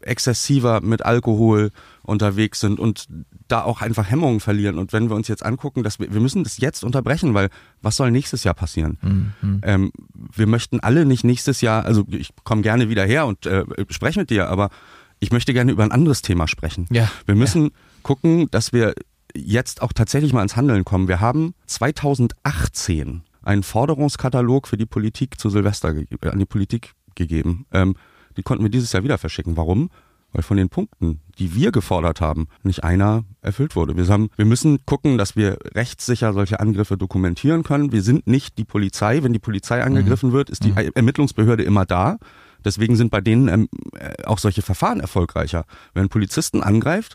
exzessiver 0.00 0.80
mit 0.80 1.04
Alkohol 1.04 1.70
unterwegs 2.02 2.60
sind 2.60 2.78
und 2.78 3.06
da 3.48 3.62
auch 3.62 3.80
einfach 3.80 4.08
Hemmungen 4.08 4.40
verlieren. 4.40 4.78
Und 4.78 4.92
wenn 4.92 5.08
wir 5.08 5.16
uns 5.16 5.28
jetzt 5.28 5.44
angucken, 5.44 5.82
dass 5.82 5.98
wir, 5.98 6.12
wir 6.12 6.20
müssen 6.20 6.44
das 6.44 6.58
jetzt 6.58 6.84
unterbrechen, 6.84 7.34
weil 7.34 7.48
was 7.82 7.96
soll 7.96 8.10
nächstes 8.10 8.44
Jahr 8.44 8.54
passieren? 8.54 8.98
Mhm. 9.02 9.60
Ähm, 9.62 9.92
wir 10.34 10.46
möchten 10.46 10.80
alle 10.80 11.06
nicht 11.06 11.24
nächstes 11.24 11.60
Jahr, 11.60 11.84
also 11.84 12.04
ich 12.10 12.30
komme 12.44 12.62
gerne 12.62 12.88
wieder 12.88 13.04
her 13.04 13.26
und 13.26 13.46
äh, 13.46 13.64
spreche 13.90 14.20
mit 14.20 14.30
dir, 14.30 14.48
aber 14.48 14.70
ich 15.18 15.32
möchte 15.32 15.52
gerne 15.52 15.72
über 15.72 15.82
ein 15.82 15.92
anderes 15.92 16.22
Thema 16.22 16.46
sprechen. 16.46 16.86
Ja. 16.90 17.10
Wir 17.24 17.34
müssen 17.34 17.64
ja. 17.64 17.70
gucken, 18.02 18.48
dass 18.50 18.72
wir 18.72 18.94
jetzt 19.34 19.82
auch 19.82 19.92
tatsächlich 19.92 20.32
mal 20.32 20.42
ins 20.42 20.56
Handeln 20.56 20.84
kommen. 20.84 21.08
Wir 21.08 21.20
haben 21.20 21.54
2018 21.66 23.22
einen 23.46 23.62
Forderungskatalog 23.62 24.66
für 24.66 24.76
die 24.76 24.86
Politik 24.86 25.40
zu 25.40 25.50
Silvester 25.50 25.88
an 25.88 26.38
die 26.38 26.46
Politik 26.46 26.94
gegeben. 27.14 27.66
Ähm, 27.72 27.96
die 28.36 28.42
konnten 28.42 28.64
wir 28.64 28.70
dieses 28.70 28.92
Jahr 28.92 29.04
wieder 29.04 29.18
verschicken. 29.18 29.56
Warum? 29.56 29.90
Weil 30.32 30.42
von 30.42 30.56
den 30.56 30.68
Punkten, 30.68 31.20
die 31.38 31.54
wir 31.54 31.72
gefordert 31.72 32.20
haben, 32.20 32.48
nicht 32.62 32.84
einer 32.84 33.24
erfüllt 33.40 33.76
wurde. 33.76 33.96
Wir, 33.96 34.06
haben, 34.08 34.28
wir 34.36 34.44
müssen 34.44 34.84
gucken, 34.84 35.16
dass 35.16 35.36
wir 35.36 35.58
rechtssicher 35.74 36.32
solche 36.32 36.60
Angriffe 36.60 36.98
dokumentieren 36.98 37.62
können. 37.62 37.92
Wir 37.92 38.02
sind 38.02 38.26
nicht 38.26 38.58
die 38.58 38.64
Polizei. 38.64 39.22
Wenn 39.22 39.32
die 39.32 39.38
Polizei 39.38 39.82
angegriffen 39.82 40.30
mhm. 40.30 40.34
wird, 40.34 40.50
ist 40.50 40.64
die 40.64 40.72
mhm. 40.72 40.90
Ermittlungsbehörde 40.94 41.62
immer 41.62 41.86
da. 41.86 42.18
Deswegen 42.64 42.96
sind 42.96 43.10
bei 43.10 43.20
denen 43.20 43.48
ähm, 43.48 43.68
äh, 43.92 44.24
auch 44.24 44.38
solche 44.38 44.60
Verfahren 44.60 45.00
erfolgreicher. 45.00 45.64
Wenn 45.94 46.04
ein 46.04 46.08
Polizisten 46.08 46.62
angreift, 46.62 47.14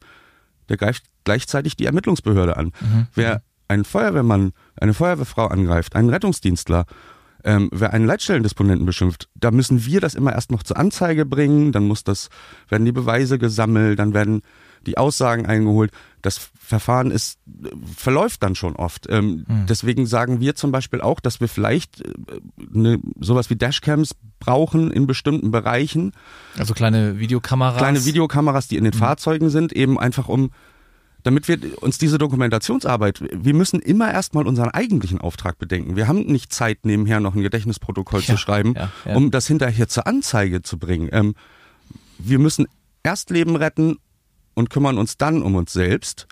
der 0.70 0.78
greift 0.78 1.04
gleichzeitig 1.26 1.76
die 1.76 1.86
Ermittlungsbehörde 1.86 2.56
an. 2.56 2.68
Mhm. 2.80 3.08
Wer 3.14 3.44
einen 3.72 3.86
Feuerwehrmann, 3.86 4.52
eine 4.80 4.94
Feuerwehrfrau 4.94 5.48
angreift, 5.48 5.96
einen 5.96 6.10
Rettungsdienstler, 6.10 6.86
ähm, 7.44 7.70
wer 7.72 7.94
einen 7.94 8.06
Leitstellendisponenten 8.06 8.86
beschimpft, 8.86 9.30
da 9.34 9.50
müssen 9.50 9.86
wir 9.86 10.00
das 10.00 10.14
immer 10.14 10.34
erst 10.34 10.52
noch 10.52 10.62
zur 10.62 10.78
Anzeige 10.78 11.26
bringen, 11.26 11.72
dann 11.72 11.88
muss 11.88 12.04
das, 12.04 12.30
werden 12.70 12.86
die 12.86 12.92
Beweise 12.92 13.40
gesammelt, 13.40 13.98
dann 13.98 14.14
werden 14.14 14.42
die 14.86 14.98
Aussagen 14.98 15.46
eingeholt. 15.46 15.92
Das 16.22 16.50
Verfahren 16.60 17.12
ist, 17.12 17.40
verläuft 17.96 18.44
dann 18.44 18.56
schon 18.56 18.76
oft. 18.76 19.08
Ähm, 19.10 19.46
hm. 19.48 19.66
Deswegen 19.68 20.06
sagen 20.06 20.40
wir 20.40 20.56
zum 20.56 20.72
Beispiel 20.72 21.02
auch, 21.02 21.20
dass 21.20 21.40
wir 21.40 21.48
vielleicht 21.48 22.02
äh, 22.02 22.14
ne, 22.58 23.00
sowas 23.20 23.50
wie 23.50 23.56
Dashcams 23.56 24.16
brauchen 24.40 24.92
in 24.92 25.08
bestimmten 25.08 25.52
Bereichen. 25.52 26.14
Also 26.58 26.74
kleine 26.74 27.20
Videokameras. 27.20 27.78
Kleine 27.78 28.06
Videokameras, 28.06 28.68
die 28.68 28.78
in 28.78 28.84
den 28.84 28.94
hm. 28.94 29.00
Fahrzeugen 29.00 29.50
sind, 29.50 29.72
eben 29.74 30.00
einfach 30.00 30.28
um 30.28 30.52
damit 31.24 31.48
wir 31.48 31.60
uns 31.82 31.98
diese 31.98 32.18
Dokumentationsarbeit, 32.18 33.24
wir 33.32 33.54
müssen 33.54 33.80
immer 33.82 34.12
erstmal 34.12 34.48
unseren 34.48 34.70
eigentlichen 34.70 35.20
Auftrag 35.20 35.58
bedenken. 35.58 35.96
Wir 35.96 36.08
haben 36.08 36.22
nicht 36.22 36.54
Zeit, 36.54 36.86
nebenher 36.86 37.20
noch 37.20 37.36
ein 37.36 37.42
Gedächtnisprotokoll 37.42 38.22
ja, 38.22 38.34
zu 38.34 38.38
schreiben, 38.38 38.74
ja, 38.76 38.92
ja. 39.06 39.16
um 39.16 39.32
das 39.32 39.48
hinterher 39.48 39.88
zur 39.88 40.08
Anzeige 40.08 40.62
zu 40.62 40.78
bringen. 40.78 41.10
Ähm, 41.12 41.36
wir 42.18 42.40
müssen 42.40 42.68
erst 43.04 43.30
Leben 43.30 43.56
retten 43.56 43.98
und 44.54 44.70
kümmern 44.70 44.98
uns 44.98 45.18
dann 45.18 45.42
um 45.42 45.56
uns 45.56 45.74
selbst. 45.74 46.28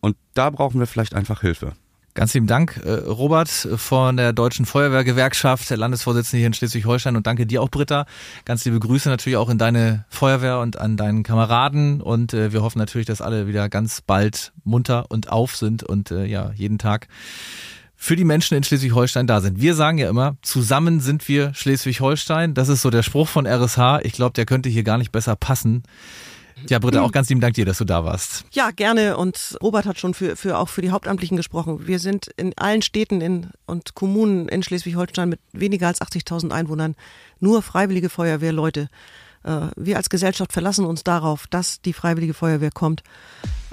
Und 0.00 0.16
da 0.34 0.50
brauchen 0.50 0.80
wir 0.80 0.86
vielleicht 0.86 1.14
einfach 1.14 1.40
Hilfe. 1.42 1.74
Ganz 2.14 2.34
lieben 2.34 2.48
Dank, 2.48 2.80
äh, 2.84 2.90
Robert 2.90 3.48
von 3.48 4.16
der 4.16 4.32
Deutschen 4.32 4.66
Feuerwehrgewerkschaft, 4.66 5.70
der 5.70 5.76
Landesvorsitzende 5.76 6.38
hier 6.38 6.48
in 6.48 6.54
Schleswig-Holstein 6.54 7.14
und 7.14 7.26
danke 7.26 7.46
dir 7.46 7.62
auch, 7.62 7.70
Britta. 7.70 8.04
Ganz 8.44 8.64
liebe 8.64 8.80
Grüße 8.80 9.08
natürlich 9.08 9.36
auch 9.36 9.48
in 9.48 9.58
deine 9.58 10.04
Feuerwehr 10.08 10.58
und 10.58 10.76
an 10.76 10.96
deinen 10.96 11.22
Kameraden 11.22 12.00
und 12.00 12.34
äh, 12.34 12.52
wir 12.52 12.62
hoffen 12.62 12.78
natürlich, 12.78 13.06
dass 13.06 13.20
alle 13.20 13.46
wieder 13.46 13.68
ganz 13.68 14.00
bald 14.00 14.52
munter 14.64 15.06
und 15.08 15.30
auf 15.30 15.54
sind 15.56 15.84
und 15.84 16.10
äh, 16.10 16.24
ja, 16.24 16.50
jeden 16.56 16.78
Tag 16.78 17.06
für 17.94 18.16
die 18.16 18.24
Menschen 18.24 18.56
in 18.56 18.64
Schleswig-Holstein 18.64 19.26
da 19.26 19.40
sind. 19.40 19.60
Wir 19.60 19.74
sagen 19.74 19.98
ja 19.98 20.08
immer, 20.08 20.36
zusammen 20.42 21.00
sind 21.00 21.28
wir 21.28 21.54
Schleswig-Holstein. 21.54 22.54
Das 22.54 22.68
ist 22.70 22.80
so 22.80 22.88
der 22.88 23.02
Spruch 23.02 23.28
von 23.28 23.46
RSH. 23.46 24.00
Ich 24.02 24.14
glaube, 24.14 24.32
der 24.32 24.46
könnte 24.46 24.70
hier 24.70 24.84
gar 24.84 24.96
nicht 24.96 25.12
besser 25.12 25.36
passen. 25.36 25.82
Ja, 26.68 26.78
Britta, 26.78 27.02
auch 27.02 27.12
ganz 27.12 27.28
lieben 27.28 27.40
Dank 27.40 27.54
dir, 27.54 27.64
dass 27.64 27.78
du 27.78 27.84
da 27.84 28.04
warst. 28.04 28.44
Ja, 28.52 28.70
gerne. 28.70 29.16
Und 29.16 29.56
Robert 29.62 29.86
hat 29.86 29.98
schon 29.98 30.14
für, 30.14 30.36
für 30.36 30.58
auch 30.58 30.68
für 30.68 30.82
die 30.82 30.90
Hauptamtlichen 30.90 31.36
gesprochen. 31.36 31.86
Wir 31.86 31.98
sind 31.98 32.28
in 32.36 32.56
allen 32.58 32.82
Städten 32.82 33.20
in, 33.20 33.48
und 33.66 33.94
Kommunen 33.94 34.48
in 34.48 34.62
Schleswig-Holstein 34.62 35.28
mit 35.28 35.40
weniger 35.52 35.86
als 35.86 36.00
80.000 36.00 36.50
Einwohnern 36.50 36.94
nur 37.38 37.62
freiwillige 37.62 38.08
Feuerwehrleute. 38.08 38.88
Äh, 39.44 39.68
wir 39.76 39.96
als 39.96 40.10
Gesellschaft 40.10 40.52
verlassen 40.52 40.84
uns 40.84 41.04
darauf, 41.04 41.46
dass 41.46 41.80
die 41.80 41.92
freiwillige 41.92 42.34
Feuerwehr 42.34 42.70
kommt. 42.70 43.02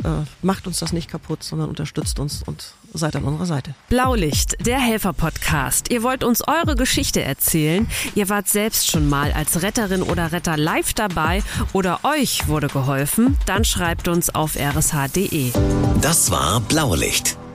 Äh, 0.04 0.26
macht 0.42 0.68
uns 0.68 0.80
das 0.80 0.94
nicht 0.94 1.10
kaputt, 1.10 1.44
sondern 1.44 1.70
unterstützt 1.70 2.20
uns 2.20 2.44
und 2.44 2.74
seid 2.94 3.16
an 3.16 3.24
unserer 3.24 3.46
Seite. 3.46 3.76
Blaulicht, 3.90 4.66
der 4.66 4.80
Helfer-Podcast. 4.80 5.92
Ihr 5.92 6.04
wollt 6.04 6.24
uns 6.24 6.48
eure 6.48 6.76
Geschichte 6.76 7.22
erzählen. 7.22 7.88
Ihr 8.16 8.30
wart 8.30 8.48
selbst 8.48 8.90
schon 8.90 9.10
mal 9.10 9.34
als 9.34 9.62
Retterin 9.62 10.04
oder 10.04 10.32
Retter 10.32 10.58
live 10.58 10.94
dabei 10.94 11.44
oder 11.74 12.00
euch 12.04 12.48
wurde 12.48 12.68
geholfen. 12.68 13.38
Dann 13.46 13.66
schreibt 13.66 14.08
uns 14.08 14.34
auf 14.34 14.56
rsh.de. 14.56 15.52
Das 16.02 16.32
war 16.32 16.62
Blaulicht, 16.62 17.38